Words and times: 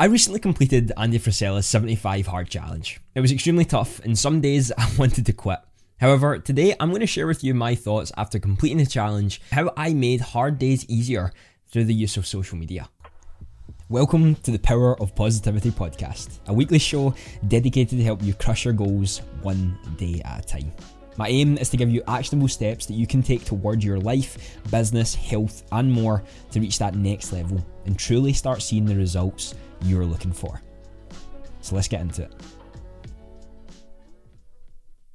I 0.00 0.06
recently 0.06 0.40
completed 0.40 0.92
Andy 0.96 1.18
Frisella's 1.18 1.66
75 1.66 2.26
Hard 2.28 2.48
Challenge. 2.48 2.98
It 3.14 3.20
was 3.20 3.32
extremely 3.32 3.66
tough, 3.66 4.00
and 4.00 4.18
some 4.18 4.40
days 4.40 4.72
I 4.78 4.90
wanted 4.96 5.26
to 5.26 5.34
quit. 5.34 5.58
However, 5.98 6.38
today 6.38 6.74
I'm 6.80 6.88
going 6.88 7.02
to 7.02 7.06
share 7.06 7.26
with 7.26 7.44
you 7.44 7.52
my 7.52 7.74
thoughts 7.74 8.10
after 8.16 8.38
completing 8.38 8.78
the 8.78 8.86
challenge, 8.86 9.42
how 9.52 9.74
I 9.76 9.92
made 9.92 10.22
hard 10.22 10.58
days 10.58 10.86
easier 10.88 11.34
through 11.68 11.84
the 11.84 11.92
use 11.92 12.16
of 12.16 12.26
social 12.26 12.56
media. 12.56 12.88
Welcome 13.90 14.36
to 14.36 14.50
the 14.50 14.58
Power 14.58 14.98
of 15.02 15.14
Positivity 15.14 15.70
podcast, 15.70 16.38
a 16.46 16.54
weekly 16.54 16.78
show 16.78 17.14
dedicated 17.46 17.98
to 17.98 18.02
help 18.02 18.22
you 18.22 18.32
crush 18.32 18.64
your 18.64 18.72
goals 18.72 19.18
one 19.42 19.78
day 19.98 20.22
at 20.24 20.46
a 20.46 20.48
time. 20.48 20.72
My 21.16 21.28
aim 21.28 21.58
is 21.58 21.68
to 21.70 21.76
give 21.76 21.90
you 21.90 22.02
actionable 22.06 22.48
steps 22.48 22.86
that 22.86 22.94
you 22.94 23.06
can 23.06 23.22
take 23.22 23.44
toward 23.44 23.82
your 23.82 23.98
life, 23.98 24.58
business, 24.70 25.14
health, 25.14 25.64
and 25.72 25.90
more 25.90 26.22
to 26.52 26.60
reach 26.60 26.78
that 26.78 26.94
next 26.94 27.32
level 27.32 27.64
and 27.86 27.98
truly 27.98 28.32
start 28.32 28.62
seeing 28.62 28.84
the 28.84 28.96
results 28.96 29.54
you're 29.82 30.06
looking 30.06 30.32
for. 30.32 30.60
So 31.60 31.74
let's 31.74 31.88
get 31.88 32.00
into 32.00 32.22
it. 32.22 32.32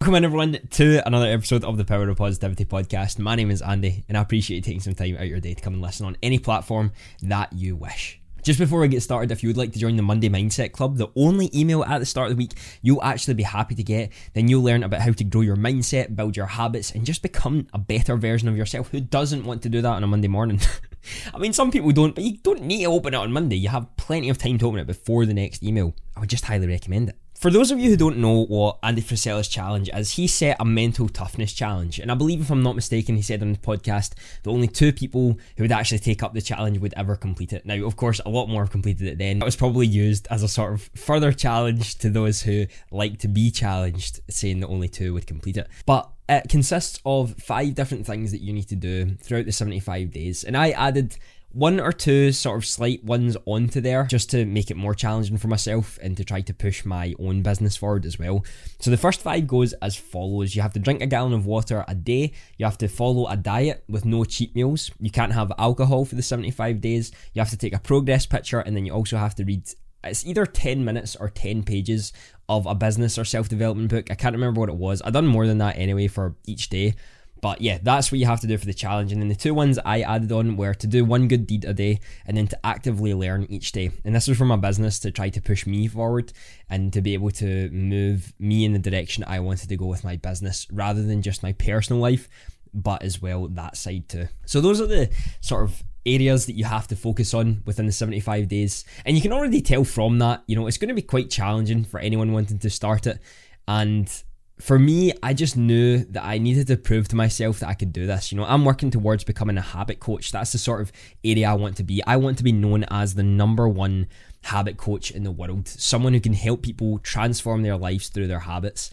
Welcome 0.02 0.16
in 0.16 0.26
everyone 0.26 0.60
to 0.72 1.08
another 1.08 1.28
episode 1.28 1.64
of 1.64 1.78
the 1.78 1.86
Power 1.86 2.08
of 2.10 2.18
Positivity 2.18 2.66
podcast. 2.66 3.18
My 3.18 3.34
name 3.34 3.50
is 3.50 3.62
Andy 3.62 4.04
and 4.08 4.18
I 4.18 4.22
appreciate 4.22 4.58
you 4.58 4.62
taking 4.62 4.82
some 4.82 4.94
time 4.94 5.16
out 5.16 5.24
of 5.24 5.28
your 5.28 5.40
day 5.40 5.56
to 5.56 5.62
come 5.62 5.74
and 5.74 5.82
listen 5.82 6.06
on 6.06 6.18
any 6.22 6.38
platform 6.38 6.92
that 7.24 7.54
you 7.54 7.76
wish. 7.76 8.22
Just 8.46 8.60
before 8.60 8.84
I 8.84 8.88
get 8.88 9.02
started, 9.02 9.32
if 9.32 9.42
you 9.42 9.50
would 9.50 9.58
like 9.58 9.74
to 9.74 9.80
join 9.80 9.96
the 9.96 10.04
Monday 10.04 10.30
Mindset 10.30 10.72
Club, 10.72 10.98
the 10.98 11.08
only 11.16 11.50
email 11.52 11.84
at 11.84 11.98
the 11.98 12.06
start 12.06 12.30
of 12.30 12.38
the 12.38 12.44
week 12.44 12.52
you'll 12.84 13.02
actually 13.02 13.34
be 13.34 13.42
happy 13.42 13.74
to 13.74 13.82
get, 13.82 14.12
then 14.34 14.48
you'll 14.48 14.62
learn 14.62 14.84
about 14.84 15.02
how 15.02 15.12
to 15.14 15.24
grow 15.24 15.42
your 15.42 15.56
mindset, 15.56 16.16
build 16.16 16.38
your 16.38 16.46
habits, 16.46 16.92
and 16.92 17.08
just 17.08 17.24
become 17.24 17.66
a 17.74 17.80
better 17.80 18.16
version 18.18 18.48
of 18.48 18.56
yourself. 18.56 18.90
Who 18.90 19.02
doesn't 19.02 19.46
want 19.46 19.64
to 19.64 19.70
do 19.70 19.82
that 19.82 19.94
on 19.94 20.04
a 20.04 20.08
Monday 20.08 20.28
morning? 20.28 20.62
I 21.34 21.40
mean, 21.40 21.54
some 21.54 21.72
people 21.72 21.90
don't, 21.90 22.14
but 22.14 22.24
you 22.24 22.38
don't 22.38 22.62
need 22.62 22.84
to 22.84 22.92
open 22.92 23.16
it 23.16 23.18
on 23.18 23.32
Monday. 23.32 23.56
You 23.56 23.70
have 23.70 23.98
plenty 23.98 24.30
of 24.30 24.38
time 24.38 24.60
to 24.60 24.68
open 24.68 24.80
it 24.80 24.86
before 24.86 25.26
the 25.26 25.34
next 25.34 25.64
email. 25.64 25.96
I 26.16 26.20
would 26.20 26.30
just 26.30 26.46
highly 26.46 26.68
recommend 26.68 27.10
it. 27.10 27.18
For 27.36 27.52
those 27.52 27.70
of 27.70 27.80
you 27.80 27.90
who 27.90 27.98
don't 27.98 28.18
know 28.18 28.46
what 28.46 28.80
Andy 28.82 29.02
Frisella's 29.02 29.50
challenge 29.50 29.90
is, 29.94 30.12
he 30.12 30.26
set 30.26 30.56
a 30.58 30.66
mental 30.66 31.10
toughness 31.10 31.52
challenge. 31.52 32.00
And 32.00 32.10
I 32.10 32.16
believe, 32.16 32.40
if 32.40 32.50
I'm 32.50 32.64
not 32.64 32.76
mistaken, 32.76 33.18
he 33.18 33.22
said 33.22 33.42
on 33.42 33.52
the 33.52 33.58
podcast 33.58 34.14
that 34.44 34.50
only 34.50 34.70
two 34.70 34.94
people 34.94 35.38
who 35.58 35.64
would 35.64 35.72
actually 35.72 36.00
take 36.00 36.24
up 36.24 36.34
the 36.34 36.42
challenge 36.42 36.80
would 36.80 36.94
ever 36.96 37.18
complete 37.18 37.52
it. 37.52 37.66
Now, 37.66 37.84
of 37.86 37.98
course, 37.98 38.22
a 38.26 38.30
lot 38.30 38.48
more 38.48 38.64
have 38.64 38.72
completed 38.72 39.06
it 39.08 39.18
then. 39.18 39.42
It 39.42 39.46
was 39.46 39.58
probably 39.58 39.86
used 39.86 40.28
as 40.32 40.44
a 40.44 40.48
sort 40.48 40.74
of 40.74 40.90
further 40.96 41.34
challenge 41.34 41.98
to 42.00 42.10
those 42.10 42.42
who 42.44 42.68
like 42.90 43.20
to 43.20 43.28
be 43.28 43.52
challenged, 43.52 44.22
saying 44.30 44.62
that 44.62 44.68
only 44.68 44.88
two 44.88 45.14
would 45.14 45.28
complete 45.28 45.58
it. 45.58 45.68
But 45.86 46.10
it 46.30 46.48
consists 46.48 47.02
of 47.06 47.36
five 47.36 47.76
different 47.76 48.06
things 48.06 48.32
that 48.32 48.42
you 48.42 48.54
need 48.54 48.70
to 48.70 48.76
do 48.78 49.16
throughout 49.22 49.46
the 49.46 49.52
75 49.52 50.10
days. 50.10 50.46
And 50.46 50.56
I 50.56 50.72
added 50.72 51.18
one 51.56 51.80
or 51.80 51.94
two 51.94 52.34
sort 52.34 52.58
of 52.58 52.66
slight 52.66 53.02
ones 53.06 53.38
onto 53.46 53.80
there 53.80 54.04
just 54.04 54.30
to 54.30 54.46
make 54.46 54.70
it 54.70 54.76
more 54.76 54.94
challenging 54.94 55.38
for 55.38 55.48
myself 55.48 55.98
and 56.04 56.18
to 56.18 56.26
try 56.26 56.42
to 56.42 56.54
push 56.54 56.84
my 56.84 57.14
own 57.18 57.42
business 57.42 57.78
forward 57.78 58.06
as 58.06 58.20
well. 58.20 58.44
So 58.80 58.92
the 58.92 58.98
first 58.98 59.22
five 59.22 59.48
goes 59.48 59.72
as 59.82 59.96
follows 59.96 60.54
you 60.54 60.62
have 60.62 60.74
to 60.74 60.80
drink 60.80 61.02
a 61.02 61.08
gallon 61.08 61.32
of 61.32 61.46
water 61.46 61.86
a 61.88 61.96
day, 61.96 62.34
you 62.58 62.66
have 62.66 62.78
to 62.80 62.90
follow 62.90 63.26
a 63.28 63.38
diet 63.38 63.86
with 63.88 64.04
no 64.04 64.26
cheat 64.26 64.54
meals, 64.54 64.92
you 65.00 65.10
can't 65.10 65.32
have 65.32 65.50
alcohol 65.58 66.04
for 66.04 66.16
the 66.16 66.22
75 66.22 66.82
days, 66.82 67.14
you 67.34 67.40
have 67.40 67.52
to 67.52 67.58
take 67.58 67.74
a 67.74 67.80
progress 67.80 68.26
picture, 68.26 68.60
and 68.60 68.76
then 68.76 68.86
you 68.86 68.94
also 68.94 69.16
have 69.16 69.36
to 69.36 69.46
read 69.46 69.64
it's 70.04 70.26
either 70.26 70.46
10 70.46 70.86
minutes 70.86 71.16
or 71.16 71.30
10 71.30 71.64
pages 71.64 72.14
of 72.48 72.66
a 72.68 72.76
business 72.76 73.18
or 73.18 73.26
self 73.26 73.50
development 73.50 73.90
book. 73.90 74.12
I 74.12 74.16
can't 74.16 74.36
remember 74.36 74.60
what 74.60 74.70
it 74.70 74.76
was. 74.76 75.02
I've 75.02 75.14
done 75.14 75.26
more 75.26 75.48
than 75.48 75.58
that 75.60 75.78
anyway 75.78 76.08
for 76.08 76.36
each 76.46 76.70
day. 76.70 76.96
But 77.42 77.62
yeah, 77.62 77.78
that's 77.82 78.12
what 78.12 78.20
you 78.20 78.26
have 78.26 78.40
to 78.42 78.48
do 78.48 78.58
for 78.58 78.66
the 78.66 78.74
challenge. 78.74 79.12
And 79.12 79.22
then 79.22 79.30
the 79.30 79.36
two 79.36 79.54
ones 79.54 79.78
I 79.86 80.02
added 80.02 80.32
on 80.32 80.58
were 80.58 80.74
to 80.74 80.88
do 80.88 81.06
one 81.06 81.28
good 81.28 81.46
deed 81.46 81.66
a 81.66 81.74
day 81.74 82.00
and 82.26 82.36
then 82.36 82.48
to 82.48 82.66
actively 82.66 83.14
learn 83.14 83.46
each 83.50 83.72
day. 83.72 83.92
And 84.04 84.16
this 84.16 84.28
was 84.28 84.38
for 84.38 84.46
my 84.46 84.56
business 84.56 85.00
to 85.00 85.12
try 85.12 85.30
to 85.30 85.42
push 85.42 85.68
me 85.68 85.88
forward 85.88 86.34
and 86.70 86.92
to 86.94 87.02
be 87.02 87.14
able 87.14 87.32
to 87.32 87.70
move 87.70 88.34
me 88.40 88.66
in 88.66 88.74
the 88.74 88.80
direction 88.80 89.24
I 89.28 89.40
wanted 89.42 89.70
to 89.70 89.78
go 89.78 89.86
with 89.86 90.04
my 90.04 90.16
business 90.16 90.68
rather 90.72 91.04
than 91.04 91.22
just 91.22 91.44
my 91.44 91.52
personal 91.54 92.02
life, 92.02 92.30
but 92.74 93.04
as 93.04 93.22
well 93.22 93.48
that 93.50 93.78
side 93.78 94.10
too. 94.10 94.28
So 94.46 94.62
those 94.62 94.82
are 94.82 94.88
the 94.88 95.10
sort 95.42 95.66
of 95.66 95.84
areas 96.06 96.46
that 96.46 96.54
you 96.54 96.66
have 96.66 96.88
to 96.88 96.96
focus 96.96 97.34
on 97.34 97.64
within 97.66 97.86
the 97.86 97.92
75 97.92 98.48
days. 98.48 98.86
And 99.06 99.16
you 99.16 99.22
can 99.22 99.34
already 99.34 99.62
tell 99.62 99.84
from 99.84 100.20
that, 100.20 100.44
you 100.48 100.56
know, 100.56 100.68
it's 100.68 100.78
going 100.78 100.90
to 100.90 100.96
be 100.96 101.02
quite 101.02 101.30
challenging 101.30 101.84
for 101.84 102.00
anyone 102.00 102.32
wanting 102.32 102.60
to 102.60 102.70
start 102.70 103.08
it. 103.08 103.20
And 103.68 104.12
for 104.60 104.80
me, 104.80 105.12
I 105.22 105.34
just 105.34 105.58
knew 105.58 106.06
that 106.06 106.24
I 106.24 106.38
needed 106.38 106.68
to 106.68 106.78
prove 106.78 107.10
to 107.10 107.16
myself 107.16 107.60
that 107.60 107.68
I 107.68 107.74
could 107.74 107.92
do 107.92 108.08
this. 108.08 108.32
You 108.32 108.38
know, 108.38 108.46
I'm 108.46 108.64
working 108.64 108.90
towards 108.90 109.24
becoming 109.24 109.58
a 109.58 109.62
habit 109.62 110.00
coach. 110.00 110.32
That's 110.32 110.54
the 110.54 110.58
sort 110.58 110.82
of 110.82 110.92
area 111.24 111.50
I 111.50 111.54
want 111.54 111.76
to 111.78 111.84
be. 111.84 112.02
I 112.06 112.16
want 112.16 112.38
to 112.38 112.44
be 112.44 112.54
known 112.54 112.86
as 112.86 113.16
the 113.16 113.24
number 113.24 113.68
one 113.68 114.08
habit 114.44 114.78
coach 114.78 115.12
in 115.12 115.24
the 115.24 115.32
world, 115.32 115.68
someone 115.68 116.14
who 116.14 116.22
can 116.22 116.34
help 116.34 116.62
people 116.62 117.00
transform 117.00 117.64
their 117.64 117.76
lives 117.76 118.08
through 118.08 118.28
their 118.28 118.40
habits 118.40 118.92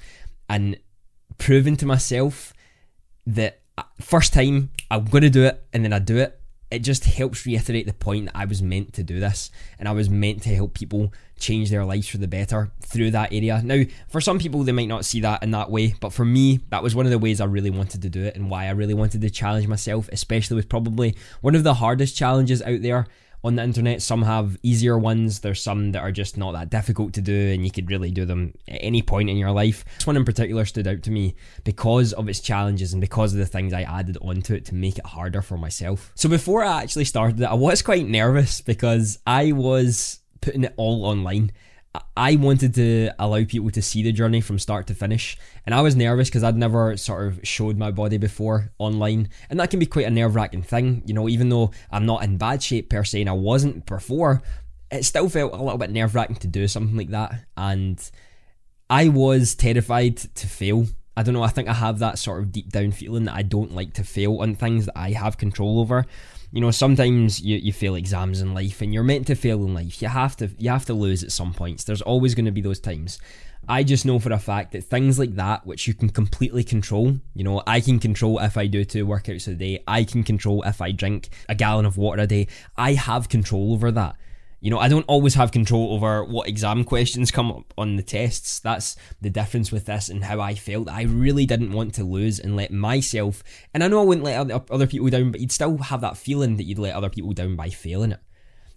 and 0.48 0.76
proving 1.38 1.76
to 1.76 1.86
myself 1.86 2.52
that 3.26 3.60
uh, 3.78 3.84
first 4.00 4.32
time 4.32 4.70
I'm 4.90 5.04
going 5.04 5.22
to 5.22 5.30
do 5.30 5.44
it 5.44 5.62
and 5.72 5.84
then 5.84 5.92
I 5.92 6.00
do 6.00 6.18
it 6.18 6.42
it 6.72 6.82
just 6.82 7.04
helps 7.04 7.44
reiterate 7.44 7.84
the 7.84 7.92
point 7.92 8.26
that 8.26 8.36
I 8.36 8.46
was 8.46 8.62
meant 8.62 8.94
to 8.94 9.02
do 9.02 9.20
this 9.20 9.50
and 9.78 9.86
I 9.86 9.92
was 9.92 10.08
meant 10.08 10.42
to 10.44 10.54
help 10.54 10.72
people 10.72 11.12
change 11.42 11.68
their 11.68 11.84
lives 11.84 12.08
for 12.08 12.18
the 12.18 12.28
better 12.28 12.70
through 12.80 13.10
that 13.10 13.32
area. 13.32 13.60
Now, 13.62 13.82
for 14.08 14.20
some 14.20 14.38
people, 14.38 14.62
they 14.62 14.72
might 14.72 14.88
not 14.88 15.04
see 15.04 15.20
that 15.20 15.42
in 15.42 15.50
that 15.50 15.70
way, 15.70 15.94
but 16.00 16.12
for 16.12 16.24
me, 16.24 16.60
that 16.70 16.82
was 16.82 16.94
one 16.94 17.04
of 17.04 17.10
the 17.10 17.18
ways 17.18 17.40
I 17.40 17.46
really 17.46 17.70
wanted 17.70 18.00
to 18.02 18.08
do 18.08 18.24
it 18.24 18.36
and 18.36 18.48
why 18.48 18.66
I 18.66 18.70
really 18.70 18.94
wanted 18.94 19.20
to 19.20 19.30
challenge 19.30 19.66
myself, 19.66 20.08
especially 20.12 20.56
with 20.56 20.68
probably 20.68 21.16
one 21.40 21.54
of 21.54 21.64
the 21.64 21.74
hardest 21.74 22.16
challenges 22.16 22.62
out 22.62 22.80
there 22.80 23.06
on 23.44 23.56
the 23.56 23.62
internet. 23.62 24.00
Some 24.00 24.22
have 24.22 24.56
easier 24.62 24.96
ones. 24.96 25.40
There's 25.40 25.60
some 25.60 25.92
that 25.92 26.02
are 26.02 26.12
just 26.12 26.36
not 26.36 26.52
that 26.52 26.70
difficult 26.70 27.12
to 27.14 27.20
do, 27.20 27.50
and 27.52 27.64
you 27.64 27.70
could 27.70 27.90
really 27.90 28.10
do 28.10 28.24
them 28.24 28.54
at 28.68 28.78
any 28.80 29.02
point 29.02 29.28
in 29.28 29.36
your 29.36 29.50
life. 29.50 29.84
This 29.96 30.06
one 30.06 30.16
in 30.16 30.24
particular 30.24 30.64
stood 30.64 30.86
out 30.86 31.02
to 31.02 31.10
me 31.10 31.34
because 31.64 32.12
of 32.12 32.28
its 32.28 32.40
challenges 32.40 32.92
and 32.92 33.00
because 33.00 33.32
of 33.32 33.40
the 33.40 33.46
things 33.46 33.72
I 33.72 33.82
added 33.82 34.16
onto 34.22 34.54
it 34.54 34.64
to 34.66 34.74
make 34.74 34.98
it 34.98 35.06
harder 35.06 35.42
for 35.42 35.58
myself. 35.58 36.12
So 36.14 36.28
before 36.28 36.62
I 36.62 36.82
actually 36.82 37.04
started 37.04 37.40
it, 37.40 37.46
I 37.46 37.54
was 37.54 37.82
quite 37.82 38.06
nervous 38.06 38.60
because 38.60 39.18
I 39.26 39.52
was 39.52 40.20
putting 40.42 40.64
it 40.64 40.74
all 40.76 41.06
online. 41.06 41.52
I 42.16 42.36
wanted 42.36 42.74
to 42.76 43.10
allow 43.18 43.44
people 43.44 43.70
to 43.70 43.82
see 43.82 44.02
the 44.02 44.12
journey 44.12 44.40
from 44.40 44.58
start 44.58 44.86
to 44.86 44.94
finish, 44.94 45.36
and 45.66 45.74
I 45.74 45.82
was 45.82 45.94
nervous 45.94 46.28
because 46.28 46.42
I'd 46.42 46.56
never 46.56 46.96
sort 46.96 47.26
of 47.26 47.40
showed 47.42 47.76
my 47.76 47.90
body 47.90 48.16
before 48.16 48.72
online, 48.78 49.28
and 49.50 49.60
that 49.60 49.70
can 49.70 49.78
be 49.78 49.86
quite 49.86 50.06
a 50.06 50.10
nerve 50.10 50.34
wracking 50.34 50.62
thing. 50.62 51.02
You 51.04 51.12
know, 51.12 51.28
even 51.28 51.50
though 51.50 51.70
I'm 51.90 52.06
not 52.06 52.24
in 52.24 52.38
bad 52.38 52.62
shape 52.62 52.88
per 52.88 53.04
se, 53.04 53.20
and 53.20 53.30
I 53.30 53.34
wasn't 53.34 53.84
before, 53.84 54.42
it 54.90 55.04
still 55.04 55.28
felt 55.28 55.52
a 55.52 55.62
little 55.62 55.78
bit 55.78 55.90
nerve 55.90 56.14
wracking 56.14 56.36
to 56.36 56.46
do 56.46 56.66
something 56.66 56.96
like 56.96 57.10
that, 57.10 57.44
and 57.58 58.10
I 58.88 59.08
was 59.08 59.54
terrified 59.54 60.16
to 60.16 60.46
fail. 60.46 60.86
I 61.14 61.22
don't 61.22 61.34
know, 61.34 61.42
I 61.42 61.48
think 61.48 61.68
I 61.68 61.74
have 61.74 61.98
that 61.98 62.18
sort 62.18 62.40
of 62.40 62.52
deep 62.52 62.70
down 62.70 62.92
feeling 62.92 63.24
that 63.24 63.34
I 63.34 63.42
don't 63.42 63.74
like 63.74 63.92
to 63.94 64.04
fail 64.04 64.38
on 64.40 64.54
things 64.54 64.86
that 64.86 64.96
I 64.96 65.10
have 65.10 65.36
control 65.36 65.78
over 65.78 66.06
you 66.52 66.60
know 66.60 66.70
sometimes 66.70 67.40
you, 67.40 67.56
you 67.56 67.72
fail 67.72 67.94
exams 67.94 68.40
in 68.40 68.54
life 68.54 68.80
and 68.80 68.92
you're 68.94 69.02
meant 69.02 69.26
to 69.26 69.34
fail 69.34 69.64
in 69.64 69.74
life 69.74 70.00
you 70.00 70.08
have 70.08 70.36
to 70.36 70.50
you 70.58 70.70
have 70.70 70.84
to 70.84 70.94
lose 70.94 71.24
at 71.24 71.32
some 71.32 71.52
points 71.52 71.84
there's 71.84 72.02
always 72.02 72.34
going 72.34 72.44
to 72.44 72.52
be 72.52 72.60
those 72.60 72.80
times 72.80 73.18
I 73.68 73.84
just 73.84 74.04
know 74.04 74.18
for 74.18 74.32
a 74.32 74.40
fact 74.40 74.72
that 74.72 74.82
things 74.82 75.20
like 75.20 75.36
that, 75.36 75.64
which 75.64 75.86
you 75.86 75.94
can 75.94 76.08
completely 76.08 76.64
control, 76.64 77.18
you 77.32 77.44
know, 77.44 77.62
I 77.64 77.80
can 77.80 78.00
control 78.00 78.40
if 78.40 78.56
I 78.56 78.66
do 78.66 78.84
two 78.84 79.06
workouts 79.06 79.46
a 79.46 79.54
day, 79.54 79.84
I 79.86 80.02
can 80.02 80.24
control 80.24 80.64
if 80.64 80.80
I 80.80 80.90
drink 80.90 81.28
a 81.48 81.54
gallon 81.54 81.86
of 81.86 81.96
water 81.96 82.22
a 82.22 82.26
day. 82.26 82.48
I 82.76 82.94
have 82.94 83.28
control 83.28 83.72
over 83.72 83.92
that. 83.92 84.16
You 84.64 84.70
know, 84.70 84.78
I 84.78 84.86
don't 84.86 85.04
always 85.08 85.34
have 85.34 85.50
control 85.50 85.92
over 85.92 86.22
what 86.22 86.46
exam 86.46 86.84
questions 86.84 87.32
come 87.32 87.50
up 87.50 87.74
on 87.76 87.96
the 87.96 88.02
tests. 88.02 88.60
That's 88.60 88.94
the 89.20 89.28
difference 89.28 89.72
with 89.72 89.86
this 89.86 90.08
and 90.08 90.22
how 90.22 90.40
I 90.40 90.54
felt. 90.54 90.88
I 90.88 91.02
really 91.02 91.46
didn't 91.46 91.72
want 91.72 91.94
to 91.94 92.04
lose 92.04 92.38
and 92.38 92.54
let 92.54 92.70
myself, 92.70 93.42
and 93.74 93.82
I 93.82 93.88
know 93.88 94.00
I 94.00 94.04
wouldn't 94.04 94.24
let 94.24 94.70
other 94.70 94.86
people 94.86 95.10
down, 95.10 95.32
but 95.32 95.40
you'd 95.40 95.50
still 95.50 95.78
have 95.78 96.00
that 96.02 96.16
feeling 96.16 96.58
that 96.58 96.62
you'd 96.62 96.78
let 96.78 96.94
other 96.94 97.10
people 97.10 97.32
down 97.32 97.56
by 97.56 97.70
failing 97.70 98.12
it. 98.12 98.20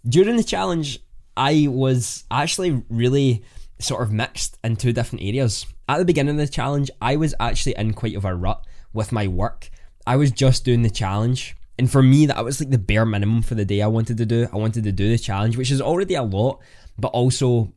During 0.09 0.37
the 0.37 0.43
challenge, 0.43 1.01
I 1.37 1.67
was 1.69 2.23
actually 2.31 2.83
really 2.89 3.45
sort 3.77 4.01
of 4.01 4.11
mixed 4.11 4.57
in 4.63 4.77
two 4.77 4.91
different 4.91 5.23
areas. 5.23 5.67
At 5.87 5.99
the 5.99 6.05
beginning 6.05 6.39
of 6.39 6.47
the 6.47 6.51
challenge, 6.51 6.89
I 6.99 7.15
was 7.15 7.35
actually 7.39 7.75
in 7.77 7.93
quite 7.93 8.15
of 8.15 8.25
a 8.25 8.33
rut 8.33 8.65
with 8.91 9.11
my 9.11 9.27
work. 9.27 9.69
I 10.07 10.15
was 10.15 10.31
just 10.31 10.65
doing 10.65 10.81
the 10.81 10.89
challenge 10.89 11.55
and 11.77 11.91
for 11.91 12.01
me, 12.01 12.25
that 12.27 12.43
was 12.43 12.59
like 12.59 12.69
the 12.69 12.77
bare 12.77 13.05
minimum 13.05 13.41
for 13.41 13.55
the 13.55 13.65
day 13.65 13.81
I 13.81 13.87
wanted 13.87 14.17
to 14.17 14.25
do. 14.25 14.47
I 14.51 14.57
wanted 14.57 14.83
to 14.85 14.91
do 14.91 15.09
the 15.09 15.17
challenge, 15.17 15.57
which 15.57 15.71
is 15.71 15.81
already 15.81 16.15
a 16.15 16.23
lot, 16.23 16.61
but 16.97 17.09
also 17.09 17.73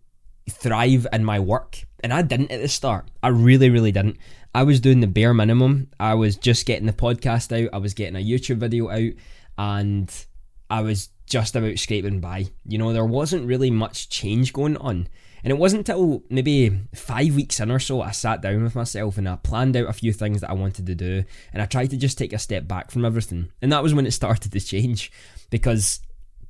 thrive 0.49 1.07
in 1.13 1.25
my 1.25 1.41
work. 1.41 1.85
And 2.01 2.13
I 2.13 2.23
didn't 2.23 2.53
at 2.53 2.61
the 2.61 2.69
start. 2.69 3.11
I 3.23 3.29
really, 3.29 3.71
really 3.71 3.93
didn't. 3.93 4.19
I 4.55 4.63
was 4.63 4.81
doing 4.81 5.01
the 5.01 5.07
bare 5.07 5.35
minimum. 5.35 5.91
I 5.99 6.15
was 6.15 6.37
just 6.37 6.65
getting 6.67 6.87
the 6.87 6.93
podcast 6.93 7.53
out, 7.53 7.71
I 7.73 7.79
was 7.79 7.95
getting 7.95 8.17
a 8.17 8.25
YouTube 8.25 8.59
video 8.59 8.89
out, 8.89 9.13
and 9.59 10.27
I 10.71 10.83
was 10.83 11.11
just 11.27 11.57
about 11.57 11.79
scraping 11.79 12.21
by. 12.21 12.47
You 12.65 12.79
know, 12.79 12.93
there 12.93 13.05
wasn't 13.05 13.47
really 13.47 13.71
much 13.71 14.09
change 14.09 14.53
going 14.53 14.77
on. 14.77 15.09
And 15.45 15.51
it 15.53 15.59
wasn't 15.59 15.89
until 15.89 16.23
maybe 16.31 16.81
five 16.95 17.35
weeks 17.35 17.61
in 17.61 17.71
or 17.71 17.79
so 17.79 18.03
I 18.03 18.11
sat 18.11 18.43
down 18.43 18.65
with 18.65 18.75
myself 18.75 19.19
and 19.19 19.29
I 19.29 19.37
planned 19.37 19.77
out 19.77 19.89
a 19.89 19.93
few 19.93 20.13
things 20.13 20.41
that 20.41 20.51
I 20.51 20.55
wanted 20.55 20.87
to 20.87 20.95
do 20.95 21.25
and 21.53 21.63
I 21.63 21.67
tried 21.67 21.91
to 21.91 21.97
just 21.97 22.19
take 22.19 22.33
a 22.33 22.39
step 22.39 22.67
back 22.67 22.91
from 22.91 23.05
everything. 23.05 23.51
And 23.63 23.73
that 23.73 23.83
was 23.83 23.95
when 23.95 24.07
it 24.07 24.13
started 24.13 24.53
to 24.53 24.61
change 24.61 25.13
because 25.51 26.01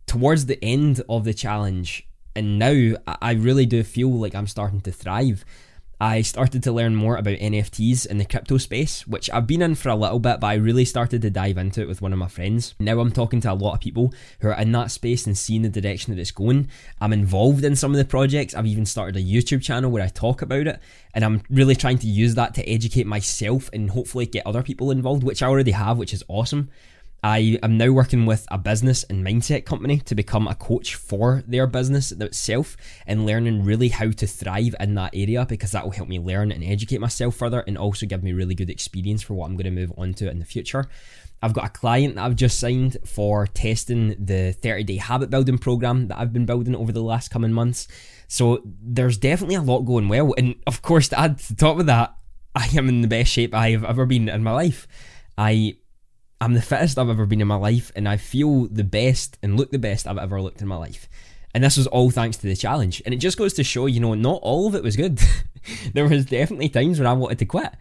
towards 0.07 0.47
the 0.47 0.63
end 0.65 1.03
of 1.09 1.25
the 1.25 1.35
challenge, 1.35 2.09
And 2.35 2.57
now 2.57 2.95
I 3.07 3.33
really 3.33 3.67
do 3.67 3.83
feel 3.83 4.11
like 4.11 4.35
I'm 4.35 4.47
starting 4.47 4.81
to 4.83 4.93
thrive. 4.93 5.45
I 6.01 6.23
started 6.23 6.63
to 6.63 6.71
learn 6.71 6.95
more 6.95 7.17
about 7.17 7.39
NFTs 7.39 8.07
in 8.07 8.19
the 8.19 8.25
crypto 8.25 8.57
space, 8.59 9.05
which 9.09 9.29
I've 9.31 9.49
been 9.49 9.63
in 9.63 9.75
for 9.75 9.89
a 9.89 9.97
little 9.97 10.21
bit, 10.21 10.39
but 10.39 10.47
I 10.47 10.55
really 10.55 10.85
started 10.85 11.23
to 11.23 11.31
dive 11.31 11.59
into 11.59 11.83
it 11.83 11.89
with 11.89 12.01
one 12.01 12.13
of 12.13 12.21
my 12.21 12.29
friends. 12.29 12.77
Now 12.79 13.01
I'm 13.01 13.11
talking 13.11 13.41
to 13.41 13.53
a 13.53 13.55
lot 13.55 13.75
of 13.75 13.81
people 13.81 14.15
who 14.39 14.49
are 14.49 14.61
in 14.61 14.71
that 14.73 14.93
space 14.93 15.27
and 15.27 15.37
seeing 15.37 15.63
the 15.63 15.69
direction 15.69 16.15
that 16.15 16.21
it's 16.21 16.31
going. 16.31 16.69
I'm 17.01 17.13
involved 17.13 17.65
in 17.65 17.75
some 17.75 17.91
of 17.91 17.97
the 17.97 18.05
projects. 18.05 18.55
I've 18.55 18.67
even 18.67 18.87
started 18.87 19.17
a 19.17 19.25
YouTube 19.25 19.61
channel 19.61 19.91
where 19.91 20.05
I 20.05 20.09
talk 20.09 20.41
about 20.41 20.69
it, 20.69 20.79
and 21.15 21.25
I'm 21.25 21.43
really 21.51 21.75
trying 21.75 21.99
to 21.99 22.07
use 22.07 22.37
that 22.37 22.55
to 22.55 22.69
educate 22.69 23.09
myself 23.09 23.69
and 23.73 23.91
hopefully 23.91 24.27
get 24.27 24.47
other 24.47 24.63
people 24.63 24.93
involved, 24.93 25.25
which 25.25 25.43
I 25.43 25.49
already 25.49 25.73
have, 25.73 25.99
which 25.99 26.15
is 26.15 26.23
awesome. 26.29 26.71
I 27.23 27.59
am 27.65 27.77
now 27.77 27.91
working 27.91 28.27
with 28.27 28.47
a 28.49 28.59
business 28.59 29.03
and 29.05 29.27
mindset 29.27 29.65
company 29.65 29.99
to 30.01 30.15
become 30.15 30.47
a 30.47 30.55
coach 30.55 30.95
for 30.95 31.43
their 31.49 31.67
business 31.67 32.13
itself 32.13 32.77
and 33.09 33.27
learning 33.27 33.65
really 33.65 33.89
how 33.89 34.13
to 34.13 34.27
thrive 34.27 34.77
in 34.79 34.95
that 34.95 35.15
area 35.15 35.45
because 35.45 35.73
that 35.73 35.85
will 35.85 35.91
help 35.91 36.09
me 36.09 36.21
learn 36.21 36.53
and 36.53 36.63
educate 36.63 37.01
myself 37.01 37.35
further 37.35 37.65
and 37.67 37.77
also 37.77 38.07
give 38.07 38.23
me 38.23 38.33
really 38.33 38.55
good 38.55 38.71
experience 38.71 39.23
for 39.23 39.35
what 39.35 39.47
I'm 39.47 39.57
going 39.57 39.65
to 39.65 39.71
move 39.71 39.93
on 39.99 40.15
to 40.15 40.31
in 40.31 40.39
the 40.39 40.45
future. 40.45 40.87
I've 41.43 41.53
got 41.53 41.67
a 41.67 41.71
client 41.71 42.15
that 42.15 42.25
I've 42.25 42.37
just 42.37 42.61
signed 42.61 42.97
for 43.05 43.49
testing 43.49 44.15
the 44.25 44.53
30 44.53 44.85
day 44.85 44.97
habit 44.97 45.29
building 45.29 45.59
program 45.59 46.07
that 46.09 46.19
I've 46.19 46.33
been 46.33 46.47
building 46.47 46.77
over 46.77 46.93
the 46.93 47.03
last 47.03 47.31
coming 47.31 47.53
months. 47.53 47.89
So 48.29 48.63
there's 48.65 49.19
definitely 49.19 49.57
a 49.57 49.63
lot 49.63 49.81
going 49.81 50.09
well. 50.09 50.35
And 50.39 50.55
of 50.69 50.83
course, 50.83 51.09
to 51.09 51.19
add 51.19 51.39
to 51.39 51.57
top 51.57 51.81
of 51.81 51.87
that, 51.87 52.15
I 52.55 52.69
am 52.77 52.89
in 52.89 53.01
the 53.01 53.09
best 53.09 53.33
shape 53.33 53.55
I 53.55 53.71
have 53.71 53.85
ever 53.85 54.07
been 54.07 54.29
in 54.29 54.43
my 54.45 54.53
life. 54.53 54.87
I 55.37 55.77
I'm 56.41 56.55
the 56.55 56.63
fittest 56.63 56.99
I've 56.99 57.09
ever 57.09 57.27
been 57.27 57.41
in 57.41 57.49
my 57.49 57.57
life, 57.57 57.91
and 57.97 58.09
I 58.09 58.17
feel 58.17 58.67
the 58.67 58.85
best 58.85 59.39
and 59.43 59.57
look 59.57 59.71
the 59.71 59.79
best 59.79 60.07
I've 60.07 60.19
ever 60.19 60.41
looked 60.41 60.61
in 60.61 60.69
my 60.69 60.77
life. 60.77 61.09
And 61.55 61.65
this 61.65 61.77
was 61.77 61.87
all 61.87 62.11
thanks 62.11 62.37
to 62.39 62.47
the 62.47 62.55
challenge. 62.55 63.03
And 63.05 63.15
it 63.15 63.19
just 63.19 63.39
goes 63.39 63.55
to 63.55 63.65
show, 63.65 63.87
you 63.87 64.01
know, 64.01 64.15
not 64.15 64.41
all 64.43 64.69
of 64.69 64.75
it 64.75 64.83
was 64.83 64.97
good. 64.97 65.21
there 65.95 66.07
was 66.07 66.27
definitely 66.27 66.69
times 66.69 67.01
where 67.01 67.09
I 67.09 67.15
wanted 67.15 67.39
to 67.39 67.47
quit. 67.47 67.73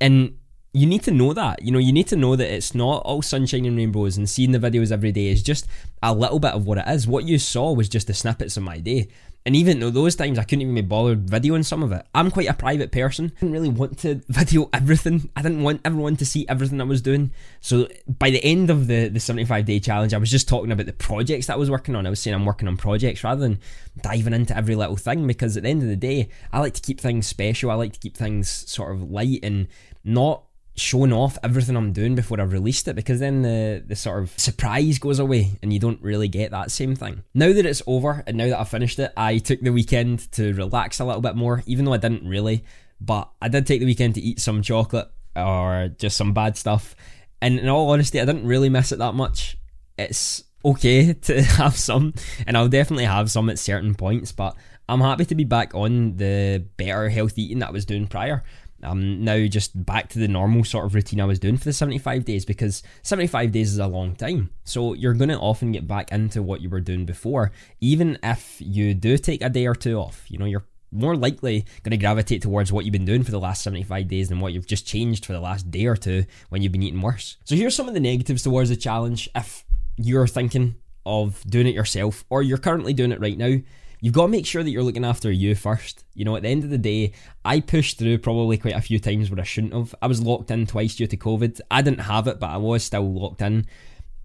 And 0.00 0.38
you 0.72 0.86
need 0.86 1.02
to 1.02 1.10
know 1.10 1.32
that. 1.32 1.62
You 1.62 1.72
know, 1.72 1.78
you 1.78 1.92
need 1.92 2.08
to 2.08 2.16
know 2.16 2.36
that 2.36 2.50
it's 2.50 2.74
not 2.74 3.02
all 3.02 3.20
sunshine 3.20 3.66
and 3.66 3.76
rainbows 3.76 4.16
and 4.16 4.30
seeing 4.30 4.52
the 4.52 4.58
videos 4.58 4.92
every 4.92 5.12
day 5.12 5.28
is 5.28 5.42
just 5.42 5.66
a 6.02 6.14
little 6.14 6.38
bit 6.38 6.52
of 6.52 6.66
what 6.66 6.78
it 6.78 6.84
is. 6.88 7.06
What 7.06 7.24
you 7.24 7.38
saw 7.38 7.72
was 7.72 7.88
just 7.88 8.06
the 8.06 8.14
snippets 8.14 8.56
of 8.56 8.62
my 8.62 8.78
day. 8.78 9.08
And 9.44 9.56
even 9.56 9.80
though 9.80 9.90
those 9.90 10.14
times 10.14 10.38
I 10.38 10.44
couldn't 10.44 10.62
even 10.62 10.74
be 10.74 10.82
bothered 10.82 11.26
videoing 11.26 11.64
some 11.64 11.82
of 11.82 11.90
it, 11.92 12.06
I'm 12.14 12.30
quite 12.30 12.48
a 12.48 12.54
private 12.54 12.92
person. 12.92 13.32
I 13.36 13.40
didn't 13.40 13.52
really 13.52 13.68
want 13.68 13.98
to 14.00 14.22
video 14.28 14.68
everything. 14.72 15.30
I 15.34 15.42
didn't 15.42 15.62
want 15.62 15.80
everyone 15.84 16.16
to 16.16 16.26
see 16.26 16.46
everything 16.48 16.80
I 16.80 16.84
was 16.84 17.02
doing. 17.02 17.32
So 17.60 17.88
by 18.06 18.30
the 18.30 18.44
end 18.44 18.70
of 18.70 18.86
the, 18.86 19.08
the 19.08 19.20
75 19.20 19.64
day 19.64 19.80
challenge, 19.80 20.14
I 20.14 20.18
was 20.18 20.30
just 20.30 20.48
talking 20.48 20.70
about 20.70 20.86
the 20.86 20.92
projects 20.92 21.46
that 21.46 21.54
I 21.54 21.56
was 21.56 21.70
working 21.70 21.96
on. 21.96 22.06
I 22.06 22.10
was 22.10 22.20
saying 22.20 22.34
I'm 22.34 22.46
working 22.46 22.68
on 22.68 22.76
projects 22.76 23.24
rather 23.24 23.40
than 23.40 23.60
diving 24.00 24.34
into 24.34 24.56
every 24.56 24.76
little 24.76 24.96
thing 24.96 25.26
because 25.26 25.56
at 25.56 25.64
the 25.64 25.68
end 25.68 25.82
of 25.82 25.88
the 25.88 25.96
day, 25.96 26.28
I 26.52 26.60
like 26.60 26.74
to 26.74 26.82
keep 26.82 27.00
things 27.00 27.26
special. 27.26 27.70
I 27.70 27.74
like 27.74 27.94
to 27.94 28.00
keep 28.00 28.16
things 28.16 28.48
sort 28.48 28.92
of 28.92 29.10
light 29.10 29.40
and 29.42 29.66
not 30.04 30.44
showing 30.74 31.12
off 31.12 31.38
everything 31.42 31.76
I'm 31.76 31.92
doing 31.92 32.14
before 32.14 32.40
I've 32.40 32.52
released 32.52 32.88
it 32.88 32.96
because 32.96 33.20
then 33.20 33.42
the, 33.42 33.82
the 33.86 33.96
sort 33.96 34.22
of 34.22 34.38
surprise 34.38 34.98
goes 34.98 35.18
away 35.18 35.58
and 35.62 35.72
you 35.72 35.78
don't 35.78 36.00
really 36.00 36.28
get 36.28 36.50
that 36.50 36.70
same 36.70 36.94
thing. 36.94 37.22
Now 37.34 37.52
that 37.52 37.66
it's 37.66 37.82
over 37.86 38.22
and 38.26 38.36
now 38.36 38.48
that 38.48 38.60
I've 38.60 38.68
finished 38.68 38.98
it, 38.98 39.12
I 39.16 39.38
took 39.38 39.60
the 39.60 39.72
weekend 39.72 40.30
to 40.32 40.54
relax 40.54 40.98
a 40.98 41.04
little 41.04 41.20
bit 41.20 41.36
more, 41.36 41.62
even 41.66 41.84
though 41.84 41.92
I 41.92 41.98
didn't 41.98 42.26
really. 42.26 42.64
But 43.00 43.30
I 43.40 43.48
did 43.48 43.66
take 43.66 43.80
the 43.80 43.86
weekend 43.86 44.14
to 44.14 44.20
eat 44.20 44.40
some 44.40 44.62
chocolate 44.62 45.10
or 45.36 45.90
just 45.98 46.16
some 46.16 46.32
bad 46.32 46.56
stuff. 46.56 46.94
And 47.40 47.58
in 47.58 47.68
all 47.68 47.90
honesty, 47.90 48.20
I 48.20 48.24
didn't 48.24 48.46
really 48.46 48.68
miss 48.68 48.92
it 48.92 48.98
that 48.98 49.14
much. 49.14 49.58
It's 49.98 50.44
okay 50.64 51.12
to 51.22 51.42
have 51.42 51.76
some, 51.76 52.14
and 52.46 52.56
I'll 52.56 52.68
definitely 52.68 53.04
have 53.04 53.30
some 53.30 53.50
at 53.50 53.58
certain 53.58 53.94
points, 53.94 54.32
but 54.32 54.56
I'm 54.88 55.00
happy 55.00 55.24
to 55.26 55.34
be 55.34 55.44
back 55.44 55.74
on 55.74 56.16
the 56.16 56.64
better 56.76 57.08
health 57.08 57.38
eating 57.38 57.60
that 57.60 57.68
I 57.68 57.72
was 57.72 57.84
doing 57.84 58.06
prior. 58.06 58.42
I'm 58.82 59.24
now 59.24 59.46
just 59.46 59.84
back 59.84 60.08
to 60.10 60.18
the 60.18 60.28
normal 60.28 60.64
sort 60.64 60.86
of 60.86 60.94
routine 60.94 61.20
I 61.20 61.24
was 61.24 61.38
doing 61.38 61.56
for 61.56 61.64
the 61.64 61.72
75 61.72 62.24
days 62.24 62.44
because 62.44 62.82
75 63.02 63.52
days 63.52 63.72
is 63.72 63.78
a 63.78 63.86
long 63.86 64.16
time. 64.16 64.50
So 64.64 64.94
you're 64.94 65.14
going 65.14 65.30
to 65.30 65.38
often 65.38 65.72
get 65.72 65.86
back 65.86 66.10
into 66.12 66.42
what 66.42 66.60
you 66.60 66.68
were 66.68 66.80
doing 66.80 67.06
before, 67.06 67.52
even 67.80 68.18
if 68.22 68.56
you 68.60 68.94
do 68.94 69.16
take 69.18 69.42
a 69.42 69.48
day 69.48 69.66
or 69.66 69.74
two 69.74 69.96
off. 69.96 70.24
You 70.28 70.38
know, 70.38 70.46
you're 70.46 70.64
more 70.90 71.16
likely 71.16 71.64
going 71.82 71.92
to 71.92 71.96
gravitate 71.96 72.42
towards 72.42 72.72
what 72.72 72.84
you've 72.84 72.92
been 72.92 73.04
doing 73.04 73.22
for 73.22 73.30
the 73.30 73.40
last 73.40 73.62
75 73.62 74.08
days 74.08 74.28
than 74.28 74.40
what 74.40 74.52
you've 74.52 74.66
just 74.66 74.86
changed 74.86 75.24
for 75.24 75.32
the 75.32 75.40
last 75.40 75.70
day 75.70 75.86
or 75.86 75.96
two 75.96 76.24
when 76.50 76.62
you've 76.62 76.72
been 76.72 76.82
eating 76.82 77.00
worse. 77.00 77.38
So 77.44 77.56
here's 77.56 77.74
some 77.74 77.88
of 77.88 77.94
the 77.94 78.00
negatives 78.00 78.42
towards 78.42 78.68
the 78.68 78.76
challenge 78.76 79.28
if 79.34 79.64
you're 79.96 80.26
thinking 80.26 80.76
of 81.04 81.42
doing 81.48 81.66
it 81.66 81.74
yourself 81.74 82.24
or 82.30 82.42
you're 82.42 82.58
currently 82.58 82.92
doing 82.92 83.12
it 83.12 83.20
right 83.20 83.38
now 83.38 83.56
you've 84.02 84.12
got 84.12 84.22
to 84.22 84.28
make 84.28 84.44
sure 84.44 84.62
that 84.62 84.70
you're 84.70 84.82
looking 84.82 85.04
after 85.04 85.30
you 85.30 85.54
first. 85.54 86.04
You 86.12 86.26
know, 86.26 86.36
at 86.36 86.42
the 86.42 86.48
end 86.48 86.64
of 86.64 86.70
the 86.70 86.76
day, 86.76 87.12
I 87.44 87.60
pushed 87.60 87.98
through 87.98 88.18
probably 88.18 88.58
quite 88.58 88.74
a 88.74 88.82
few 88.82 88.98
times 88.98 89.30
where 89.30 89.40
I 89.40 89.44
shouldn't 89.44 89.72
have. 89.72 89.94
I 90.02 90.08
was 90.08 90.20
locked 90.20 90.50
in 90.50 90.66
twice 90.66 90.96
due 90.96 91.06
to 91.06 91.16
COVID. 91.16 91.60
I 91.70 91.80
didn't 91.80 92.00
have 92.00 92.26
it, 92.26 92.38
but 92.38 92.50
I 92.50 92.58
was 92.58 92.84
still 92.84 93.10
locked 93.10 93.40
in. 93.40 93.64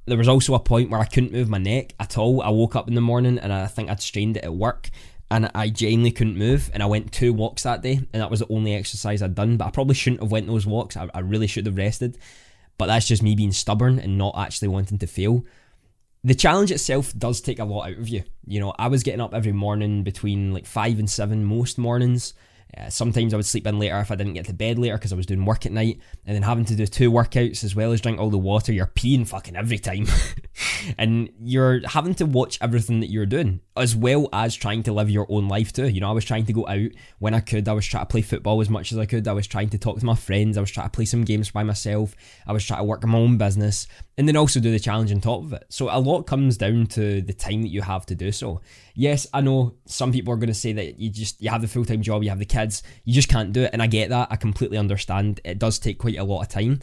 There 0.06 0.18
was 0.18 0.28
also 0.28 0.56
a 0.56 0.60
point 0.60 0.90
where 0.90 1.00
I 1.00 1.06
couldn't 1.06 1.32
move 1.32 1.48
my 1.48 1.60
neck 1.60 1.94
at 2.00 2.18
all. 2.18 2.42
I 2.42 2.50
woke 2.50 2.76
up 2.76 2.88
in 2.88 2.96
the 2.96 3.02
morning 3.02 3.38
and 3.38 3.54
I 3.54 3.68
think 3.68 3.90
I'd 3.90 4.02
strained 4.02 4.38
it 4.38 4.44
at 4.44 4.54
work 4.54 4.90
and 5.30 5.52
I 5.54 5.70
genuinely 5.70 6.12
couldn't 6.12 6.38
move 6.38 6.72
and 6.74 6.82
I 6.82 6.86
went 6.86 7.12
two 7.12 7.34
walks 7.34 7.64
that 7.64 7.82
day 7.82 7.98
and 7.98 8.22
that 8.22 8.32
was 8.32 8.40
the 8.40 8.48
only 8.50 8.74
exercise 8.74 9.22
I'd 9.22 9.36
done 9.36 9.58
but 9.58 9.66
I 9.66 9.72
probably 9.72 9.96
shouldn't 9.96 10.22
have 10.22 10.32
went 10.32 10.48
those 10.48 10.66
walks 10.66 10.96
I, 10.96 11.10
I 11.14 11.20
really 11.20 11.48
should 11.48 11.66
have 11.66 11.76
rested 11.76 12.18
but 12.78 12.86
that's 12.86 13.08
just 13.08 13.22
me 13.22 13.36
being 13.36 13.52
stubborn 13.52 14.00
and 14.00 14.18
not 14.18 14.36
actually 14.38 14.70
wanting 14.70 15.00
to 15.00 15.08
fail 15.08 15.44
the 16.28 16.36
challenge 16.36 16.72
itself 16.72 17.14
does 17.18 17.40
take 17.40 17.58
a 17.58 17.64
lot 17.64 17.88
out 17.88 17.98
of 17.98 18.10
you. 18.10 18.22
You 18.46 18.60
know, 18.60 18.74
I 18.78 18.90
was 18.90 19.02
getting 19.02 19.22
up 19.22 19.34
every 19.34 19.54
morning 19.54 20.04
between 20.04 20.54
like 20.54 20.66
five 20.66 21.00
and 21.00 21.10
seven 21.10 21.46
most 21.46 21.78
mornings. 21.78 22.34
Uh, 22.76 22.90
sometimes 22.90 23.34
I 23.34 23.38
would 23.38 23.46
sleep 23.46 23.68
in 23.68 23.80
later 23.80 24.00
if 24.00 24.12
I 24.12 24.16
didn't 24.16 24.34
get 24.34 24.46
to 24.46 24.54
bed 24.54 24.78
later 24.80 24.96
because 24.96 25.14
I 25.14 25.16
was 25.16 25.26
doing 25.26 25.46
work 25.46 25.66
at 25.66 25.72
night, 25.72 26.00
and 26.26 26.36
then 26.36 26.44
having 26.44 26.66
to 26.66 26.76
do 26.76 26.86
two 26.86 27.12
workouts 27.12 27.64
as 27.64 27.76
well 27.76 27.92
as 27.92 28.02
drink 28.02 28.20
all 28.20 28.30
the 28.30 28.38
water. 28.38 28.72
You're 28.74 28.88
peeing 28.88 29.28
fucking 29.28 29.56
every 29.56 29.80
time, 29.80 30.08
and 30.98 31.30
you're 31.40 31.88
having 31.88 32.16
to 32.16 32.26
watch 32.26 32.58
everything 32.62 33.00
that 33.00 33.12
you're 33.12 33.26
doing 33.26 33.62
as 33.78 33.96
well 33.96 34.28
as 34.34 34.56
trying 34.56 34.84
to 34.84 34.94
live 34.94 35.10
your 35.10 35.28
own 35.30 35.48
life 35.48 35.72
too. 35.72 35.88
You 35.88 36.02
know, 36.02 36.10
I 36.10 36.14
was 36.14 36.26
trying 36.26 36.46
to 36.46 36.54
go 36.54 36.68
out 36.68 36.92
when 37.20 37.34
I 37.34 37.40
could. 37.40 37.68
I 37.68 37.74
was 37.74 37.86
trying 37.86 38.06
to 38.06 38.10
play 38.10 38.22
football 38.22 38.60
as 38.62 38.70
much 38.70 38.92
as 38.92 38.98
I 38.98 39.06
could. 39.06 39.28
I 39.28 39.34
was 39.34 39.48
trying 39.48 39.70
to 39.70 39.78
talk 39.78 40.00
to 40.00 40.06
my 40.06 40.16
friends. 40.16 40.58
I 40.58 40.62
was 40.62 40.72
trying 40.72 40.88
to 40.88 40.92
play 40.92 41.06
some 41.06 41.24
games 41.24 41.52
by 41.52 41.64
myself. 41.64 42.16
I 42.46 42.54
was 42.54 42.66
trying 42.66 42.80
to 42.80 42.86
work 42.86 43.04
on 43.04 43.12
my 43.12 43.20
own 43.20 43.38
business 43.38 43.88
and 44.18 44.28
then 44.28 44.36
also 44.36 44.60
do 44.60 44.72
the 44.72 44.80
challenge 44.80 45.12
on 45.12 45.22
top 45.22 45.44
of 45.44 45.54
it. 45.54 45.66
So 45.70 45.90
a 45.90 46.00
lot 46.00 46.24
comes 46.24 46.58
down 46.58 46.88
to 46.88 47.22
the 47.22 47.34
time 47.34 47.62
that 47.62 47.70
you 47.70 47.82
have 47.82 48.06
to 48.08 48.16
do 48.16 48.32
so. 48.32 48.62
Yes, 48.96 49.28
I 49.34 49.42
know 49.42 49.76
some 49.86 50.12
people 50.12 50.34
are 50.34 50.38
going 50.38 50.48
to 50.48 50.56
say 50.56 50.74
that 50.74 51.00
you 51.00 51.10
just 51.10 51.42
you 51.42 51.50
have 51.50 51.62
the 51.62 51.68
full 51.68 51.86
time 51.86 52.02
job, 52.02 52.24
you 52.24 52.30
have 52.30 52.40
the 52.40 52.46
kids, 52.58 52.84
you 53.06 53.14
just 53.14 53.30
can't 53.30 53.54
do 53.54 53.64
it, 53.64 53.72
and 53.74 53.82
I 53.82 53.88
get 53.88 54.10
that. 54.10 54.30
I 54.32 54.36
completely 54.36 54.78
understand. 54.78 55.40
It 55.44 55.60
does 55.60 55.80
take 55.80 55.98
quite 56.00 56.18
a 56.18 56.24
lot 56.24 56.42
of 56.42 56.50
time, 56.50 56.80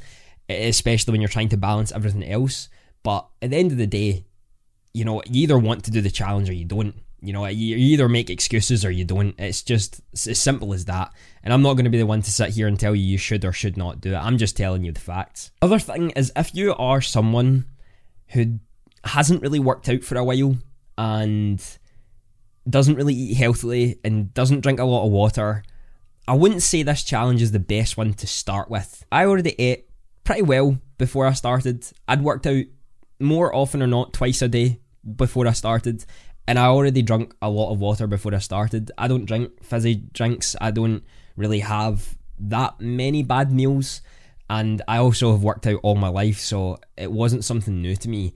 especially 0.49 1.13
when 1.13 1.21
you're 1.21 1.29
trying 1.29 1.49
to 1.51 1.57
balance 1.57 1.93
everything 1.93 2.25
else. 2.25 2.69
But 3.03 3.27
at 3.43 3.51
the 3.51 3.57
end 3.57 3.73
of 3.73 3.79
the 3.79 3.87
day, 3.87 4.25
you 4.93 5.05
know, 5.05 5.23
you 5.27 5.43
either 5.43 5.59
want 5.59 5.85
to 5.85 5.91
do 5.91 6.01
the 6.01 6.11
challenge 6.11 6.49
or 6.49 6.55
you 6.55 6.65
don't. 6.65 6.95
You 7.21 7.33
know, 7.33 7.47
you 7.47 7.77
either 7.77 8.07
make 8.07 8.29
excuses 8.29 8.85
or 8.85 8.91
you 8.91 9.05
don't. 9.05 9.35
It's 9.39 9.63
just 9.63 10.03
it's 10.13 10.27
as 10.27 10.39
simple 10.39 10.75
as 10.75 10.85
that. 10.85 11.13
And 11.43 11.55
I'm 11.55 11.63
not 11.63 11.73
going 11.75 11.85
to 11.85 11.91
be 11.91 11.99
the 11.99 12.07
one 12.07 12.21
to 12.21 12.31
sit 12.31 12.51
here 12.51 12.69
and 12.69 12.79
tell 12.79 12.95
you 12.95 13.03
you 13.03 13.17
should 13.17 13.45
or 13.47 13.53
should 13.53 13.79
not 13.79 14.03
do 14.03 14.13
it. 14.13 14.19
I'm 14.19 14.37
just 14.37 14.59
telling 14.59 14.85
you 14.85 14.93
the 14.93 15.01
facts. 15.01 15.51
Other 15.63 15.79
thing 15.79 16.11
is, 16.11 16.31
if 16.37 16.55
you 16.55 16.75
are 16.75 17.01
someone 17.01 17.65
who 18.29 18.59
hasn't 19.05 19.41
really 19.41 19.59
worked 19.59 19.89
out 19.89 20.05
for 20.05 20.19
a 20.19 20.25
while 20.25 20.57
and 20.99 21.79
doesn't 22.69 22.97
really 22.97 23.15
eat 23.15 23.35
healthily 23.35 23.99
and 24.05 24.33
doesn't 24.35 24.61
drink 24.61 24.81
a 24.81 24.85
lot 24.85 25.07
of 25.07 25.13
water, 25.13 25.63
I 26.27 26.35
wouldn't 26.35 26.63
say 26.63 26.83
this 26.83 27.03
challenge 27.03 27.43
is 27.43 27.53
the 27.53 27.59
best 27.59 27.97
one 27.97 28.15
to 28.15 28.27
start 28.27 28.71
with. 28.71 29.05
I 29.13 29.27
already 29.27 29.55
ate 29.59 29.89
pretty 30.25 30.43
well 30.43 30.79
before 30.97 31.27
I 31.27 31.33
started. 31.33 31.87
I'd 32.09 32.23
worked 32.23 32.47
out 32.47 32.65
more 33.21 33.55
often 33.55 33.83
or 33.83 33.87
not 33.87 34.13
twice 34.13 34.41
a 34.41 34.49
day 34.49 34.81
before 35.17 35.47
I 35.47 35.53
started, 35.53 36.05
and 36.49 36.59
I 36.59 36.67
already 36.67 37.03
drank 37.03 37.35
a 37.43 37.51
lot 37.51 37.73
of 37.73 37.81
water 37.81 38.07
before 38.07 38.35
I 38.35 38.39
started. 38.39 38.91
I 38.97 39.09
don't 39.09 39.27
drink 39.27 39.63
fizzy 39.63 39.97
drinks. 40.13 40.57
I 40.61 40.71
don't 40.71 41.05
really 41.37 41.61
have 41.61 42.17
that 42.39 42.81
many 42.81 43.23
bad 43.23 43.53
meals, 43.53 44.01
and 44.49 44.81
I 44.89 44.99
also 44.99 45.33
have 45.33 45.43
worked 45.43 45.67
out 45.67 45.81
all 45.83 45.95
my 45.95 46.09
life, 46.09 46.39
so 46.39 46.79
it 46.97 47.13
wasn't 47.13 47.45
something 47.45 47.83
new 47.83 47.97
to 47.97 48.09
me 48.09 48.35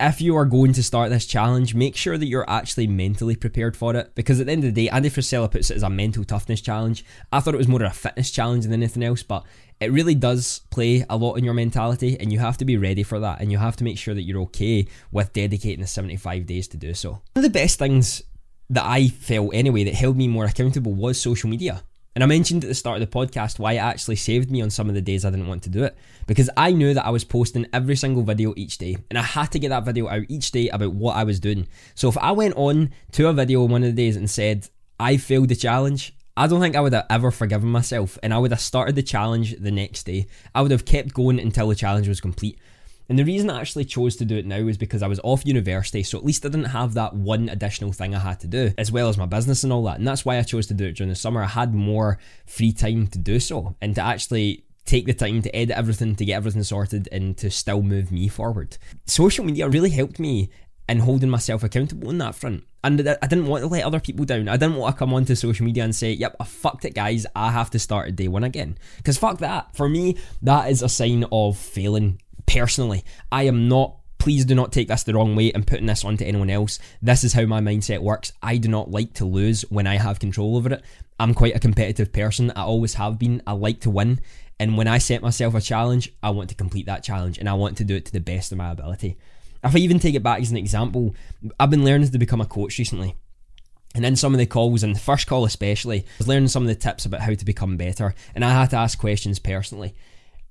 if 0.00 0.20
you 0.20 0.34
are 0.36 0.46
going 0.46 0.72
to 0.72 0.82
start 0.82 1.10
this 1.10 1.26
challenge, 1.26 1.74
make 1.74 1.94
sure 1.94 2.16
that 2.16 2.26
you're 2.26 2.48
actually 2.48 2.86
mentally 2.86 3.36
prepared 3.36 3.76
for 3.76 3.94
it. 3.94 4.14
Because 4.14 4.40
at 4.40 4.46
the 4.46 4.52
end 4.52 4.64
of 4.64 4.74
the 4.74 4.84
day, 4.84 4.88
Andy 4.88 5.10
Frisella 5.10 5.50
puts 5.50 5.70
it 5.70 5.76
as 5.76 5.82
a 5.82 5.90
mental 5.90 6.24
toughness 6.24 6.60
challenge. 6.60 7.04
I 7.30 7.40
thought 7.40 7.54
it 7.54 7.58
was 7.58 7.68
more 7.68 7.82
of 7.82 7.90
a 7.90 7.94
fitness 7.94 8.30
challenge 8.30 8.64
than 8.64 8.72
anything 8.72 9.02
else, 9.02 9.22
but 9.22 9.44
it 9.80 9.92
really 9.92 10.14
does 10.14 10.62
play 10.70 11.04
a 11.08 11.16
lot 11.16 11.34
in 11.34 11.44
your 11.44 11.54
mentality, 11.54 12.18
and 12.18 12.32
you 12.32 12.38
have 12.38 12.56
to 12.58 12.64
be 12.64 12.76
ready 12.76 13.02
for 13.02 13.20
that. 13.20 13.40
And 13.40 13.52
you 13.52 13.58
have 13.58 13.76
to 13.76 13.84
make 13.84 13.98
sure 13.98 14.14
that 14.14 14.22
you're 14.22 14.40
okay 14.42 14.86
with 15.12 15.32
dedicating 15.32 15.80
the 15.80 15.86
75 15.86 16.46
days 16.46 16.66
to 16.68 16.76
do 16.76 16.94
so. 16.94 17.10
One 17.10 17.22
of 17.36 17.42
the 17.42 17.50
best 17.50 17.78
things 17.78 18.22
that 18.70 18.84
I 18.84 19.08
felt 19.08 19.54
anyway 19.54 19.84
that 19.84 19.94
held 19.94 20.16
me 20.16 20.28
more 20.28 20.44
accountable 20.46 20.94
was 20.94 21.20
social 21.20 21.50
media. 21.50 21.82
And 22.20 22.30
I 22.30 22.36
mentioned 22.36 22.64
at 22.64 22.68
the 22.68 22.74
start 22.74 23.00
of 23.00 23.10
the 23.10 23.18
podcast 23.18 23.58
why 23.58 23.72
it 23.72 23.78
actually 23.78 24.16
saved 24.16 24.50
me 24.50 24.60
on 24.60 24.68
some 24.68 24.90
of 24.90 24.94
the 24.94 25.00
days 25.00 25.24
I 25.24 25.30
didn't 25.30 25.46
want 25.46 25.62
to 25.62 25.70
do 25.70 25.84
it. 25.84 25.96
Because 26.26 26.50
I 26.54 26.70
knew 26.70 26.92
that 26.92 27.06
I 27.06 27.08
was 27.08 27.24
posting 27.24 27.66
every 27.72 27.96
single 27.96 28.22
video 28.22 28.52
each 28.58 28.76
day, 28.76 28.98
and 29.08 29.18
I 29.18 29.22
had 29.22 29.50
to 29.52 29.58
get 29.58 29.70
that 29.70 29.86
video 29.86 30.06
out 30.06 30.26
each 30.28 30.50
day 30.50 30.68
about 30.68 30.92
what 30.92 31.16
I 31.16 31.24
was 31.24 31.40
doing. 31.40 31.66
So 31.94 32.10
if 32.10 32.18
I 32.18 32.32
went 32.32 32.56
on 32.58 32.90
to 33.12 33.28
a 33.28 33.32
video 33.32 33.64
one 33.64 33.82
of 33.84 33.88
the 33.88 34.02
days 34.02 34.16
and 34.16 34.28
said, 34.28 34.68
I 34.98 35.16
failed 35.16 35.48
the 35.48 35.56
challenge, 35.56 36.12
I 36.36 36.46
don't 36.46 36.60
think 36.60 36.76
I 36.76 36.82
would 36.82 36.92
have 36.92 37.06
ever 37.08 37.30
forgiven 37.30 37.70
myself, 37.70 38.18
and 38.22 38.34
I 38.34 38.38
would 38.38 38.50
have 38.50 38.60
started 38.60 38.96
the 38.96 39.02
challenge 39.02 39.56
the 39.58 39.70
next 39.70 40.02
day. 40.02 40.26
I 40.54 40.60
would 40.60 40.72
have 40.72 40.84
kept 40.84 41.14
going 41.14 41.40
until 41.40 41.68
the 41.68 41.74
challenge 41.74 42.06
was 42.06 42.20
complete. 42.20 42.58
And 43.10 43.18
the 43.18 43.24
reason 43.24 43.50
I 43.50 43.60
actually 43.60 43.86
chose 43.86 44.14
to 44.16 44.24
do 44.24 44.36
it 44.36 44.46
now 44.46 44.68
is 44.68 44.78
because 44.78 45.02
I 45.02 45.08
was 45.08 45.18
off 45.24 45.44
university, 45.44 46.04
so 46.04 46.16
at 46.16 46.24
least 46.24 46.46
I 46.46 46.48
didn't 46.48 46.66
have 46.66 46.94
that 46.94 47.12
one 47.12 47.48
additional 47.48 47.90
thing 47.90 48.14
I 48.14 48.20
had 48.20 48.38
to 48.40 48.46
do, 48.46 48.72
as 48.78 48.92
well 48.92 49.08
as 49.08 49.18
my 49.18 49.26
business 49.26 49.64
and 49.64 49.72
all 49.72 49.82
that. 49.84 49.98
And 49.98 50.06
that's 50.06 50.24
why 50.24 50.38
I 50.38 50.42
chose 50.42 50.68
to 50.68 50.74
do 50.74 50.86
it 50.86 50.92
during 50.92 51.08
the 51.08 51.16
summer. 51.16 51.42
I 51.42 51.48
had 51.48 51.74
more 51.74 52.18
free 52.46 52.72
time 52.72 53.08
to 53.08 53.18
do 53.18 53.40
so 53.40 53.74
and 53.80 53.96
to 53.96 54.00
actually 54.00 54.64
take 54.84 55.06
the 55.06 55.12
time 55.12 55.42
to 55.42 55.54
edit 55.54 55.76
everything, 55.76 56.14
to 56.14 56.24
get 56.24 56.36
everything 56.36 56.62
sorted, 56.62 57.08
and 57.10 57.36
to 57.38 57.50
still 57.50 57.82
move 57.82 58.12
me 58.12 58.28
forward. 58.28 58.78
Social 59.06 59.44
media 59.44 59.68
really 59.68 59.90
helped 59.90 60.20
me 60.20 60.48
in 60.88 61.00
holding 61.00 61.30
myself 61.30 61.64
accountable 61.64 62.10
on 62.10 62.18
that 62.18 62.36
front. 62.36 62.62
And 62.84 63.00
I 63.00 63.26
didn't 63.26 63.48
want 63.48 63.62
to 63.62 63.68
let 63.68 63.84
other 63.84 64.00
people 64.00 64.24
down. 64.24 64.48
I 64.48 64.56
didn't 64.56 64.76
want 64.76 64.94
to 64.94 64.98
come 64.98 65.12
onto 65.12 65.34
social 65.34 65.66
media 65.66 65.82
and 65.82 65.94
say, 65.94 66.12
yep, 66.12 66.36
I 66.38 66.44
fucked 66.44 66.84
it, 66.84 66.94
guys. 66.94 67.26
I 67.34 67.50
have 67.50 67.70
to 67.70 67.78
start 67.80 68.08
at 68.08 68.16
day 68.16 68.28
one 68.28 68.44
again. 68.44 68.78
Because 68.98 69.18
fuck 69.18 69.38
that. 69.38 69.74
For 69.74 69.88
me, 69.88 70.16
that 70.42 70.70
is 70.70 70.80
a 70.80 70.88
sign 70.88 71.24
of 71.32 71.58
failing 71.58 72.20
personally. 72.50 73.04
I 73.30 73.44
am 73.44 73.68
not 73.68 73.96
please 74.18 74.44
do 74.44 74.54
not 74.54 74.70
take 74.70 74.88
this 74.88 75.02
the 75.02 75.14
wrong 75.14 75.34
way 75.34 75.50
and 75.52 75.66
putting 75.66 75.86
this 75.86 76.04
onto 76.04 76.24
anyone 76.24 76.50
else. 76.50 76.78
This 77.00 77.24
is 77.24 77.32
how 77.32 77.46
my 77.46 77.60
mindset 77.60 78.00
works. 78.00 78.32
I 78.42 78.58
do 78.58 78.68
not 78.68 78.90
like 78.90 79.14
to 79.14 79.24
lose 79.24 79.62
when 79.70 79.86
I 79.86 79.96
have 79.96 80.20
control 80.20 80.58
over 80.58 80.74
it. 80.74 80.84
I'm 81.18 81.32
quite 81.32 81.56
a 81.56 81.60
competitive 81.60 82.12
person. 82.12 82.52
I 82.54 82.62
always 82.62 82.94
have 82.94 83.18
been. 83.18 83.42
I 83.46 83.52
like 83.52 83.80
to 83.80 83.90
win. 83.90 84.20
And 84.58 84.76
when 84.76 84.88
I 84.88 84.98
set 84.98 85.22
myself 85.22 85.54
a 85.54 85.60
challenge, 85.60 86.12
I 86.22 86.30
want 86.30 86.50
to 86.50 86.54
complete 86.54 86.84
that 86.84 87.02
challenge 87.02 87.38
and 87.38 87.48
I 87.48 87.54
want 87.54 87.78
to 87.78 87.84
do 87.84 87.96
it 87.96 88.04
to 88.06 88.12
the 88.12 88.20
best 88.20 88.52
of 88.52 88.58
my 88.58 88.70
ability. 88.70 89.16
If 89.64 89.74
I 89.74 89.78
even 89.78 89.98
take 89.98 90.14
it 90.14 90.22
back 90.22 90.42
as 90.42 90.50
an 90.50 90.58
example, 90.58 91.14
I've 91.58 91.70
been 91.70 91.84
learning 91.84 92.10
to 92.10 92.18
become 92.18 92.42
a 92.42 92.46
coach 92.46 92.78
recently. 92.78 93.16
And 93.94 94.04
in 94.04 94.16
some 94.16 94.34
of 94.34 94.38
the 94.38 94.46
calls, 94.46 94.82
and 94.82 94.94
the 94.94 95.00
first 95.00 95.26
call 95.26 95.44
especially, 95.44 96.00
I 96.00 96.04
was 96.18 96.28
learning 96.28 96.48
some 96.48 96.62
of 96.62 96.68
the 96.68 96.74
tips 96.74 97.06
about 97.06 97.22
how 97.22 97.34
to 97.34 97.44
become 97.44 97.76
better. 97.76 98.14
And 98.34 98.44
I 98.44 98.52
had 98.52 98.70
to 98.70 98.76
ask 98.76 98.98
questions 98.98 99.38
personally. 99.38 99.94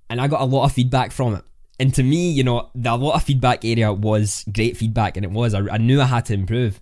And 0.09 0.19
I 0.19 0.27
got 0.27 0.41
a 0.41 0.45
lot 0.45 0.65
of 0.65 0.71
feedback 0.71 1.11
from 1.11 1.35
it. 1.35 1.43
And 1.79 1.93
to 1.95 2.03
me, 2.03 2.29
you 2.29 2.43
know, 2.43 2.69
the, 2.75 2.91
a 2.91 2.95
lot 2.95 3.15
of 3.15 3.23
feedback 3.23 3.63
area 3.63 3.93
was 3.93 4.43
great 4.51 4.75
feedback, 4.75 5.15
and 5.15 5.25
it 5.25 5.31
was. 5.31 5.53
I, 5.53 5.61
I 5.71 5.77
knew 5.77 6.01
I 6.01 6.05
had 6.05 6.25
to 6.25 6.33
improve, 6.33 6.81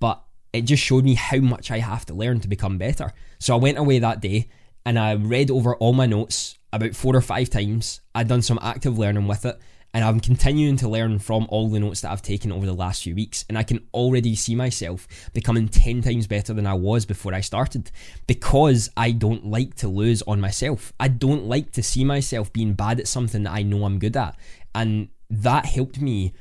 but 0.00 0.22
it 0.52 0.62
just 0.62 0.82
showed 0.82 1.04
me 1.04 1.14
how 1.14 1.38
much 1.38 1.70
I 1.70 1.78
have 1.78 2.06
to 2.06 2.14
learn 2.14 2.40
to 2.40 2.48
become 2.48 2.78
better. 2.78 3.12
So 3.38 3.54
I 3.54 3.58
went 3.58 3.78
away 3.78 3.98
that 3.98 4.20
day 4.20 4.48
and 4.84 4.98
I 4.98 5.14
read 5.14 5.50
over 5.50 5.76
all 5.76 5.92
my 5.92 6.06
notes 6.06 6.56
about 6.72 6.94
four 6.94 7.14
or 7.14 7.20
five 7.20 7.50
times. 7.50 8.00
I'd 8.14 8.28
done 8.28 8.42
some 8.42 8.58
active 8.62 8.98
learning 8.98 9.26
with 9.26 9.44
it, 9.44 9.58
and 9.94 10.04
I'm 10.04 10.20
continuing 10.20 10.76
to 10.76 10.88
learn 10.88 11.18
from 11.18 11.46
all 11.48 11.68
the 11.68 11.80
notes 11.80 12.02
that 12.02 12.10
I've 12.10 12.22
taken 12.22 12.52
over 12.52 12.66
the 12.66 12.74
last 12.74 13.02
few 13.02 13.14
weeks. 13.14 13.44
And 13.48 13.56
I 13.56 13.62
can 13.62 13.86
already 13.94 14.34
see 14.34 14.54
myself 14.54 15.08
becoming 15.32 15.68
10 15.68 16.02
times 16.02 16.26
better 16.26 16.52
than 16.52 16.66
I 16.66 16.74
was 16.74 17.06
before 17.06 17.34
I 17.34 17.40
started 17.40 17.90
because 18.26 18.90
I 18.96 19.12
don't 19.12 19.46
like 19.46 19.76
to 19.76 19.88
lose 19.88 20.22
on 20.22 20.40
myself. 20.40 20.92
I 21.00 21.08
don't 21.08 21.46
like 21.46 21.72
to 21.72 21.82
see 21.82 22.04
myself 22.04 22.52
being 22.52 22.74
bad 22.74 23.00
at 23.00 23.08
something 23.08 23.44
that 23.44 23.52
I 23.52 23.62
know 23.62 23.84
I'm 23.84 23.98
good 23.98 24.16
at. 24.16 24.36
And 24.74 25.08
that 25.30 25.64
helped 25.64 26.00
me 26.00 26.34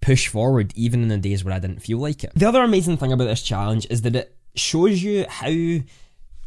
push 0.00 0.26
forward 0.26 0.72
even 0.74 1.02
in 1.02 1.08
the 1.08 1.18
days 1.18 1.44
where 1.44 1.54
I 1.54 1.60
didn't 1.60 1.82
feel 1.82 1.98
like 1.98 2.24
it. 2.24 2.32
The 2.34 2.46
other 2.46 2.62
amazing 2.62 2.96
thing 2.96 3.12
about 3.12 3.24
this 3.24 3.42
challenge 3.42 3.86
is 3.90 4.02
that 4.02 4.16
it 4.16 4.36
shows 4.56 5.02
you 5.02 5.24
how 5.28 5.78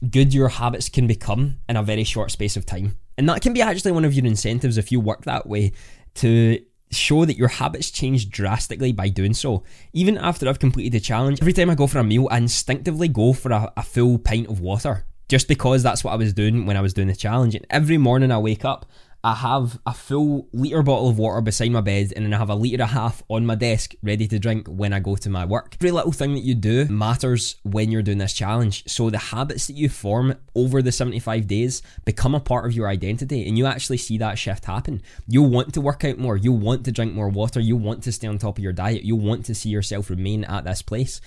good 0.10 0.34
your 0.34 0.50
habits 0.50 0.90
can 0.90 1.08
become 1.08 1.60
in 1.70 1.78
a 1.78 1.84
very 1.84 2.04
short 2.04 2.32
space 2.32 2.58
of 2.58 2.66
time. 2.66 2.98
And 3.18 3.30
that 3.30 3.42
can 3.42 3.54
be 3.54 3.62
actually 3.62 3.92
one 3.92 4.06
of 4.06 4.14
your 4.14 4.26
incentives 4.26 4.78
if 4.78 4.92
you 4.92 5.00
work 5.00 5.26
that 5.26 5.48
way 5.48 5.74
to 6.16 6.60
show 6.92 7.26
that 7.26 7.38
your 7.38 7.48
habits 7.48 7.90
change 7.90 8.30
drastically 8.30 8.92
by 8.92 9.10
doing 9.10 9.34
so. 9.34 9.64
Even 9.94 10.18
after 10.18 10.48
I've 10.48 10.60
completed 10.60 10.92
the 10.92 11.00
challenge, 11.00 11.40
every 11.42 11.54
time 11.54 11.70
I 11.70 11.76
go 11.76 11.88
for 11.88 12.00
a 12.00 12.04
meal, 12.04 12.28
I 12.30 12.38
instinctively 12.38 13.08
go 13.08 13.34
for 13.34 13.52
a, 13.52 13.72
a 13.78 13.84
full 13.84 14.18
pint 14.18 14.48
of 14.48 14.60
water. 14.60 15.06
Just 15.30 15.48
because 15.48 15.82
that's 15.82 16.04
what 16.04 16.12
I 16.12 16.18
was 16.18 16.34
doing 16.34 16.66
when 16.66 16.76
I 16.76 16.82
was 16.82 16.94
doing 16.94 17.08
the 17.08 17.16
challenge. 17.16 17.56
And 17.56 17.66
every 17.70 17.98
morning 17.98 18.32
I 18.32 18.38
wake 18.38 18.66
up, 18.66 18.86
I 19.24 19.36
have 19.36 19.80
a 19.86 19.94
full 19.94 20.48
litre 20.52 20.82
bottle 20.82 21.08
of 21.08 21.20
water 21.20 21.42
beside 21.42 21.70
my 21.70 21.82
bed 21.82 22.12
and 22.16 22.26
then 22.26 22.34
I 22.34 22.38
have 22.38 22.50
a 22.50 22.56
litre 22.56 22.74
and 22.74 22.82
a 22.82 22.88
half 22.88 23.22
on 23.30 23.46
my 23.46 23.54
desk 23.54 23.94
ready 24.02 24.28
to 24.28 24.40
drink 24.40 24.68
when 24.68 24.94
I 24.94 25.00
go 25.00 25.16
to 25.16 25.30
my 25.30 25.46
work. 25.46 25.76
Every 25.80 25.92
little 25.92 26.12
thing 26.12 26.34
that 26.34 26.44
you 26.44 26.56
do 26.56 26.86
matters 26.86 27.58
when 27.62 27.92
you're 27.92 28.02
doing 28.02 28.18
this 28.18 28.34
challenge. 28.34 28.84
So 28.88 29.12
the 29.12 29.20
habits 29.20 29.68
that 29.68 29.74
you 29.74 29.90
form 29.90 30.34
over 30.56 30.82
the 30.82 30.92
75 30.92 31.46
days 31.46 31.84
become 32.04 32.34
a 32.34 32.40
part 32.40 32.66
of 32.66 32.74
your 32.74 32.88
identity 32.88 33.48
and 33.48 33.60
you 33.60 33.68
actually 33.68 33.98
see 33.98 34.18
that 34.18 34.40
shift 34.40 34.66
happen. 34.66 35.04
You'll 35.28 35.50
want 35.50 35.76
to 35.76 35.82
work 35.82 36.04
out 36.04 36.18
more, 36.18 36.36
you'll 36.36 36.58
want 36.58 36.84
to 36.86 36.92
drink 36.92 37.14
more 37.14 37.30
water, 37.30 37.60
you'll 37.60 37.78
want 37.78 38.02
to 38.04 38.12
stay 38.12 38.28
on 38.28 38.40
top 38.40 38.58
of 38.58 38.64
your 38.64 38.74
diet, 38.74 39.04
you'll 39.04 39.20
want 39.20 39.46
to 39.46 39.54
see 39.54 39.70
yourself 39.70 40.10
remain 40.10 40.46
at 40.46 40.64
this 40.64 40.82
place 40.82 41.22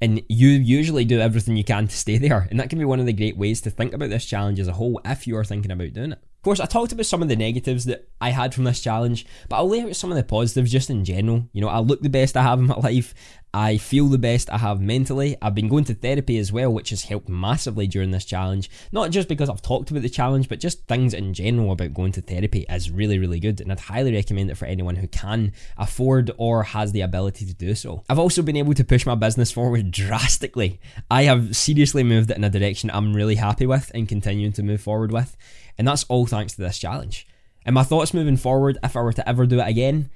and 0.00 0.22
you 0.28 0.48
usually 0.48 1.04
do 1.04 1.20
everything 1.20 1.56
you 1.56 1.64
can 1.64 1.88
to 1.88 1.96
stay 1.96 2.16
there. 2.16 2.48
And 2.50 2.58
that 2.58 2.70
can 2.70 2.78
be 2.78 2.84
one 2.86 3.00
of 3.00 3.06
the 3.06 3.12
great 3.12 3.36
ways 3.36 3.60
to 3.62 3.70
think 3.70 3.92
about 3.92 4.08
this 4.08 4.24
challenge 4.24 4.60
as 4.60 4.68
a 4.68 4.72
whole 4.72 5.00
if 5.04 5.26
you 5.26 5.36
are 5.36 5.44
thinking 5.44 5.70
about 5.70 5.92
doing 5.92 6.12
it. 6.12 6.18
Of 6.44 6.46
course, 6.46 6.60
I 6.60 6.66
talked 6.66 6.92
about 6.92 7.06
some 7.06 7.22
of 7.22 7.30
the 7.30 7.36
negatives 7.36 7.86
that 7.86 8.06
I 8.20 8.28
had 8.28 8.52
from 8.52 8.64
this 8.64 8.82
challenge, 8.82 9.24
but 9.48 9.56
I'll 9.56 9.66
lay 9.66 9.80
out 9.80 9.96
some 9.96 10.12
of 10.12 10.18
the 10.18 10.22
positives 10.22 10.70
just 10.70 10.90
in 10.90 11.02
general. 11.02 11.48
You 11.54 11.62
know, 11.62 11.68
I 11.68 11.78
look 11.78 12.02
the 12.02 12.10
best 12.10 12.36
I 12.36 12.42
have 12.42 12.58
in 12.58 12.66
my 12.66 12.74
life. 12.82 13.14
I 13.54 13.76
feel 13.76 14.08
the 14.08 14.18
best 14.18 14.50
I 14.50 14.58
have 14.58 14.80
mentally. 14.80 15.36
I've 15.40 15.54
been 15.54 15.68
going 15.68 15.84
to 15.84 15.94
therapy 15.94 16.38
as 16.38 16.50
well, 16.50 16.72
which 16.72 16.90
has 16.90 17.04
helped 17.04 17.28
massively 17.28 17.86
during 17.86 18.10
this 18.10 18.24
challenge. 18.24 18.68
Not 18.90 19.12
just 19.12 19.28
because 19.28 19.48
I've 19.48 19.62
talked 19.62 19.92
about 19.92 20.02
the 20.02 20.08
challenge, 20.08 20.48
but 20.48 20.58
just 20.58 20.88
things 20.88 21.14
in 21.14 21.32
general 21.34 21.70
about 21.70 21.94
going 21.94 22.10
to 22.12 22.20
therapy 22.20 22.66
is 22.68 22.90
really, 22.90 23.16
really 23.16 23.38
good. 23.38 23.60
And 23.60 23.70
I'd 23.70 23.78
highly 23.78 24.12
recommend 24.12 24.50
it 24.50 24.56
for 24.56 24.64
anyone 24.64 24.96
who 24.96 25.06
can 25.06 25.52
afford 25.78 26.32
or 26.36 26.64
has 26.64 26.90
the 26.90 27.02
ability 27.02 27.46
to 27.46 27.54
do 27.54 27.76
so. 27.76 28.02
I've 28.10 28.18
also 28.18 28.42
been 28.42 28.56
able 28.56 28.74
to 28.74 28.82
push 28.82 29.06
my 29.06 29.14
business 29.14 29.52
forward 29.52 29.88
drastically. 29.92 30.80
I 31.08 31.22
have 31.22 31.54
seriously 31.54 32.02
moved 32.02 32.32
it 32.32 32.36
in 32.36 32.42
a 32.42 32.50
direction 32.50 32.90
I'm 32.90 33.14
really 33.14 33.36
happy 33.36 33.66
with 33.66 33.88
and 33.94 34.08
continuing 34.08 34.52
to 34.54 34.64
move 34.64 34.80
forward 34.80 35.12
with. 35.12 35.36
And 35.78 35.86
that's 35.86 36.02
all 36.08 36.26
thanks 36.26 36.54
to 36.54 36.62
this 36.62 36.80
challenge. 36.80 37.24
And 37.64 37.74
my 37.74 37.84
thoughts 37.84 38.12
moving 38.12 38.36
forward, 38.36 38.78
if 38.82 38.96
I 38.96 39.00
were 39.00 39.12
to 39.12 39.28
ever 39.28 39.46
do 39.46 39.60
it 39.60 39.68
again, 39.68 40.10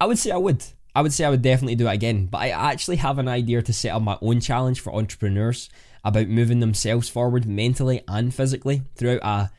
I 0.00 0.06
would 0.06 0.18
say 0.18 0.30
I 0.30 0.38
would. 0.38 0.64
I 1.00 1.02
would 1.02 1.14
say 1.14 1.24
I 1.24 1.30
would 1.30 1.40
definitely 1.40 1.76
do 1.76 1.88
it 1.88 1.94
again, 1.94 2.26
but 2.26 2.42
I 2.42 2.50
actually 2.50 2.96
have 2.96 3.18
an 3.18 3.26
idea 3.26 3.62
to 3.62 3.72
set 3.72 3.94
up 3.94 4.02
my 4.02 4.18
own 4.20 4.38
challenge 4.38 4.80
for 4.80 4.94
entrepreneurs 4.94 5.70
about 6.04 6.28
moving 6.28 6.60
themselves 6.60 7.08
forward 7.08 7.46
mentally 7.46 8.02
and 8.06 8.34
physically 8.34 8.82
throughout 8.96 9.22
a 9.22 9.50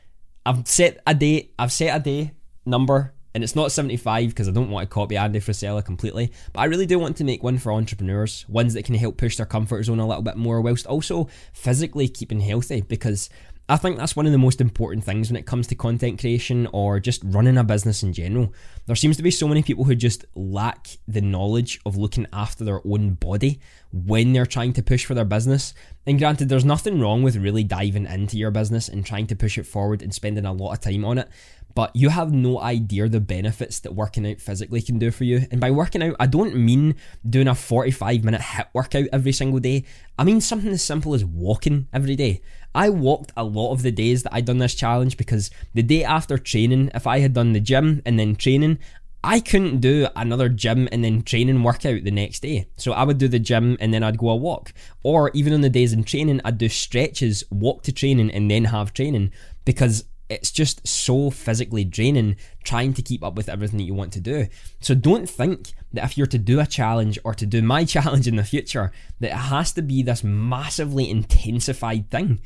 I've 0.45 0.67
set 0.67 1.01
a 1.07 1.15
date, 1.15 1.55
I've 1.57 1.71
set 1.71 1.99
a 1.99 1.99
day 1.99 2.33
number 2.63 3.15
and 3.33 3.43
it's 3.43 3.55
not 3.55 3.71
75 3.71 4.29
because 4.29 4.47
I 4.47 4.51
don't 4.51 4.69
want 4.69 4.87
to 4.87 4.93
copy 4.93 5.17
Andy 5.17 5.39
Frisella 5.39 5.83
completely, 5.83 6.31
but 6.53 6.59
I 6.59 6.65
really 6.65 6.85
do 6.85 6.99
want 6.99 7.17
to 7.17 7.23
make 7.23 7.41
one 7.41 7.57
for 7.57 7.71
entrepreneurs, 7.71 8.45
ones 8.47 8.75
that 8.75 8.85
can 8.85 8.93
help 8.93 9.17
push 9.17 9.37
their 9.37 9.47
comfort 9.47 9.81
zone 9.81 9.99
a 9.99 10.07
little 10.07 10.21
bit 10.21 10.37
more 10.37 10.61
whilst 10.61 10.85
also 10.85 11.27
physically 11.53 12.07
keeping 12.07 12.41
healthy 12.41 12.81
because 12.81 13.31
I 13.71 13.77
think 13.77 13.97
that's 13.97 14.17
one 14.17 14.25
of 14.25 14.33
the 14.33 14.37
most 14.37 14.59
important 14.59 15.05
things 15.05 15.29
when 15.29 15.37
it 15.37 15.45
comes 15.45 15.65
to 15.67 15.75
content 15.75 16.19
creation 16.19 16.67
or 16.73 16.99
just 16.99 17.21
running 17.23 17.57
a 17.57 17.63
business 17.63 18.03
in 18.03 18.11
general. 18.11 18.53
There 18.85 18.97
seems 18.97 19.15
to 19.15 19.23
be 19.23 19.31
so 19.31 19.47
many 19.47 19.63
people 19.63 19.85
who 19.85 19.95
just 19.95 20.25
lack 20.35 20.97
the 21.07 21.21
knowledge 21.21 21.79
of 21.85 21.95
looking 21.95 22.27
after 22.33 22.65
their 22.65 22.85
own 22.85 23.13
body 23.13 23.61
when 23.93 24.33
they're 24.33 24.45
trying 24.45 24.73
to 24.73 24.83
push 24.83 25.05
for 25.05 25.13
their 25.13 25.23
business. 25.23 25.73
And 26.05 26.19
granted, 26.19 26.49
there's 26.49 26.65
nothing 26.65 26.99
wrong 26.99 27.23
with 27.23 27.37
really 27.37 27.63
diving 27.63 28.07
into 28.07 28.35
your 28.35 28.51
business 28.51 28.89
and 28.89 29.05
trying 29.05 29.27
to 29.27 29.37
push 29.37 29.57
it 29.57 29.65
forward 29.65 30.01
and 30.01 30.13
spending 30.13 30.43
a 30.43 30.51
lot 30.51 30.73
of 30.73 30.81
time 30.81 31.05
on 31.05 31.17
it 31.17 31.29
but 31.75 31.95
you 31.95 32.09
have 32.09 32.31
no 32.31 32.59
idea 32.59 33.07
the 33.07 33.19
benefits 33.19 33.79
that 33.79 33.95
working 33.95 34.29
out 34.29 34.41
physically 34.41 34.81
can 34.81 34.99
do 34.99 35.11
for 35.11 35.23
you. 35.23 35.47
And 35.51 35.59
by 35.59 35.71
working 35.71 36.03
out, 36.03 36.15
I 36.19 36.27
don't 36.27 36.55
mean 36.55 36.95
doing 37.27 37.47
a 37.47 37.55
45 37.55 38.23
minute 38.23 38.41
HIIT 38.41 38.67
workout 38.73 39.07
every 39.11 39.31
single 39.31 39.59
day. 39.59 39.85
I 40.17 40.23
mean 40.23 40.41
something 40.41 40.71
as 40.71 40.83
simple 40.83 41.13
as 41.13 41.25
walking 41.25 41.87
every 41.93 42.15
day. 42.15 42.41
I 42.73 42.89
walked 42.89 43.31
a 43.35 43.43
lot 43.43 43.73
of 43.73 43.81
the 43.81 43.91
days 43.91 44.23
that 44.23 44.33
I'd 44.33 44.45
done 44.45 44.59
this 44.59 44.75
challenge 44.75 45.17
because 45.17 45.51
the 45.73 45.83
day 45.83 46.03
after 46.03 46.37
training, 46.37 46.91
if 46.93 47.05
I 47.05 47.19
had 47.19 47.33
done 47.33 47.53
the 47.53 47.59
gym 47.59 48.01
and 48.05 48.17
then 48.17 48.35
training, 48.35 48.79
I 49.23 49.39
couldn't 49.39 49.81
do 49.81 50.07
another 50.15 50.49
gym 50.49 50.89
and 50.91 51.03
then 51.03 51.21
training 51.21 51.61
workout 51.61 52.03
the 52.03 52.11
next 52.11 52.39
day. 52.39 52.67
So 52.77 52.91
I 52.93 53.03
would 53.03 53.19
do 53.19 53.27
the 53.27 53.39
gym 53.39 53.77
and 53.79 53.93
then 53.93 54.03
I'd 54.03 54.17
go 54.17 54.29
a 54.29 54.35
walk. 54.35 54.73
Or 55.03 55.29
even 55.35 55.53
on 55.53 55.61
the 55.61 55.69
days 55.69 55.93
in 55.93 56.03
training, 56.03 56.41
I'd 56.43 56.57
do 56.57 56.69
stretches, 56.69 57.43
walk 57.51 57.83
to 57.83 57.91
training, 57.91 58.31
and 58.31 58.49
then 58.49 58.65
have 58.65 58.93
training 58.93 59.31
because 59.63 60.05
it's 60.31 60.49
just 60.49 60.87
so 60.87 61.29
physically 61.29 61.83
draining 61.83 62.37
trying 62.63 62.93
to 62.93 63.01
keep 63.01 63.21
up 63.21 63.35
with 63.35 63.49
everything 63.49 63.77
that 63.79 63.83
you 63.83 63.93
want 63.93 64.13
to 64.13 64.21
do. 64.21 64.47
So 64.79 64.95
don't 64.95 65.29
think 65.29 65.73
that 65.91 66.05
if 66.05 66.17
you're 66.17 66.25
to 66.27 66.37
do 66.37 66.61
a 66.61 66.65
challenge 66.65 67.19
or 67.25 67.33
to 67.33 67.45
do 67.45 67.61
my 67.61 67.83
challenge 67.95 68.27
in 68.27 68.37
the 68.37 68.43
future, 68.45 68.93
that 69.19 69.31
it 69.31 69.35
has 69.35 69.73
to 69.73 69.81
be 69.81 70.01
this 70.01 70.23
massively 70.23 71.09
intensified 71.09 72.09
thing. 72.09 72.39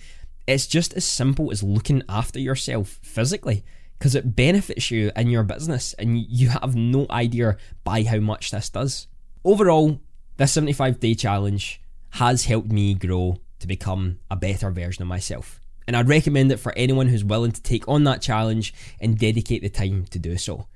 It's 0.47 0.65
just 0.65 0.93
as 0.93 1.05
simple 1.05 1.51
as 1.51 1.61
looking 1.61 2.01
after 2.09 2.39
yourself 2.39 2.99
physically 3.03 3.63
because 3.99 4.15
it 4.15 4.35
benefits 4.35 4.89
you 4.89 5.11
in 5.15 5.29
your 5.29 5.43
business 5.43 5.93
and 5.93 6.19
you 6.19 6.49
have 6.49 6.75
no 6.75 7.05
idea 7.11 7.57
by 7.83 8.03
how 8.03 8.17
much 8.17 8.49
this 8.49 8.69
does. 8.69 9.07
Overall, 9.43 9.99
this 10.37 10.53
75 10.53 10.99
day 10.99 11.13
challenge 11.13 11.81
has 12.11 12.45
helped 12.45 12.71
me 12.71 12.95
grow 12.95 13.37
to 13.59 13.67
become 13.67 14.19
a 14.31 14.35
better 14.35 14.71
version 14.71 15.03
of 15.03 15.07
myself 15.07 15.59
And 15.87 15.95
I'd 15.95 16.09
recommend 16.09 16.51
it 16.51 16.57
for 16.57 16.73
anyone 16.75 17.07
who's 17.07 17.23
willing 17.23 17.51
to 17.51 17.61
take 17.61 17.87
on 17.87 18.03
that 18.05 18.21
challenge 18.21 18.73
and 18.99 19.17
dedicate 19.17 19.61
the 19.61 19.69
time 19.69 20.05
to 20.05 20.19
do 20.19 20.37
so. 20.37 20.67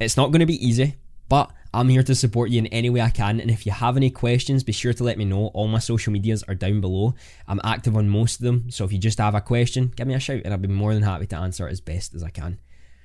It's 0.00 0.16
not 0.16 0.32
going 0.32 0.40
to 0.40 0.46
be 0.46 0.66
easy, 0.66 0.96
but 1.28 1.50
I'm 1.72 1.88
here 1.88 2.02
to 2.02 2.14
support 2.14 2.50
you 2.50 2.58
in 2.58 2.66
any 2.68 2.90
way 2.90 3.00
I 3.00 3.10
can. 3.10 3.40
And 3.40 3.50
if 3.50 3.66
you 3.66 3.72
have 3.72 3.96
any 3.96 4.10
questions, 4.10 4.64
be 4.64 4.72
sure 4.72 4.92
to 4.92 5.04
let 5.04 5.18
me 5.18 5.24
know. 5.24 5.48
All 5.48 5.68
my 5.68 5.78
social 5.78 6.12
medias 6.12 6.42
are 6.44 6.54
down 6.54 6.80
below. 6.80 7.14
I'm 7.46 7.60
active 7.64 7.96
on 7.96 8.08
most 8.08 8.40
of 8.40 8.44
them. 8.44 8.70
So 8.70 8.84
if 8.84 8.92
you 8.92 8.98
just 8.98 9.18
have 9.18 9.34
a 9.34 9.40
question, 9.40 9.92
give 9.94 10.06
me 10.06 10.14
a 10.14 10.20
shout 10.20 10.42
and 10.44 10.52
I'll 10.52 10.58
be 10.58 10.68
more 10.68 10.94
than 10.94 11.02
happy 11.02 11.26
to 11.26 11.36
answer 11.36 11.68
it 11.68 11.72
as 11.72 11.80
best 11.80 12.14
as 12.14 12.22
I 12.22 12.30
can. 12.30 12.58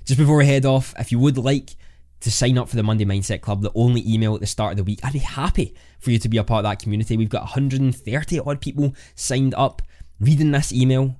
Just 0.06 0.20
before 0.20 0.38
we 0.38 0.46
head 0.46 0.66
off, 0.66 0.94
if 0.98 1.12
you 1.12 1.20
would 1.20 1.38
like 1.38 1.76
to 2.22 2.32
sign 2.32 2.58
up 2.58 2.70
for 2.70 2.76
the 2.76 2.84
Monday 2.84 3.06
Mindset 3.06 3.42
Club, 3.42 3.62
the 3.62 3.72
only 3.76 4.08
email 4.10 4.36
at 4.36 4.42
the 4.42 4.48
start 4.48 4.72
of 4.72 4.78
the 4.78 4.84
week, 4.84 5.00
I'd 5.04 5.14
be 5.14 5.20
happy 5.20 5.76
for 6.00 6.12
you 6.12 6.20
to 6.20 6.30
be 6.30 6.38
a 6.38 6.44
part 6.44 6.66
of 6.66 6.70
that 6.70 6.80
community. 6.80 7.18
We've 7.18 7.30
got 7.30 7.42
130 7.42 8.40
odd 8.40 8.62
people 8.62 8.96
signed 9.16 9.54
up 9.56 9.82
reading 10.20 10.52
this 10.52 10.72
email 10.72 11.18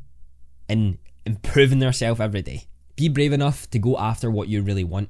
and 0.70 0.98
improving 1.26 1.80
themselves 1.80 2.20
every 2.20 2.42
day. 2.42 2.66
Be 2.96 3.10
brave 3.10 3.34
enough 3.34 3.70
to 3.72 3.80
go 3.80 3.98
after 3.98 4.30
what 4.30 4.48
you 4.48 4.62
really 4.62 4.84
want. 4.84 5.10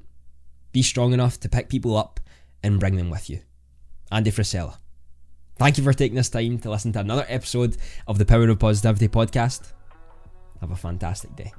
Be 0.72 0.82
strong 0.82 1.12
enough 1.12 1.38
to 1.40 1.48
pick 1.48 1.68
people 1.68 1.96
up 1.96 2.20
and 2.62 2.80
bring 2.80 2.96
them 2.96 3.10
with 3.10 3.28
you. 3.28 3.40
Andy 4.10 4.30
Frisella. 4.30 4.76
Thank 5.58 5.78
you 5.78 5.84
for 5.84 5.92
taking 5.92 6.16
this 6.16 6.30
time 6.30 6.58
to 6.58 6.70
listen 6.70 6.92
to 6.92 7.00
another 7.00 7.26
episode 7.28 7.76
of 8.06 8.18
the 8.18 8.24
Power 8.24 8.48
of 8.48 8.58
Positivity 8.58 9.08
podcast. 9.08 9.72
Have 10.60 10.70
a 10.70 10.76
fantastic 10.76 11.34
day. 11.36 11.52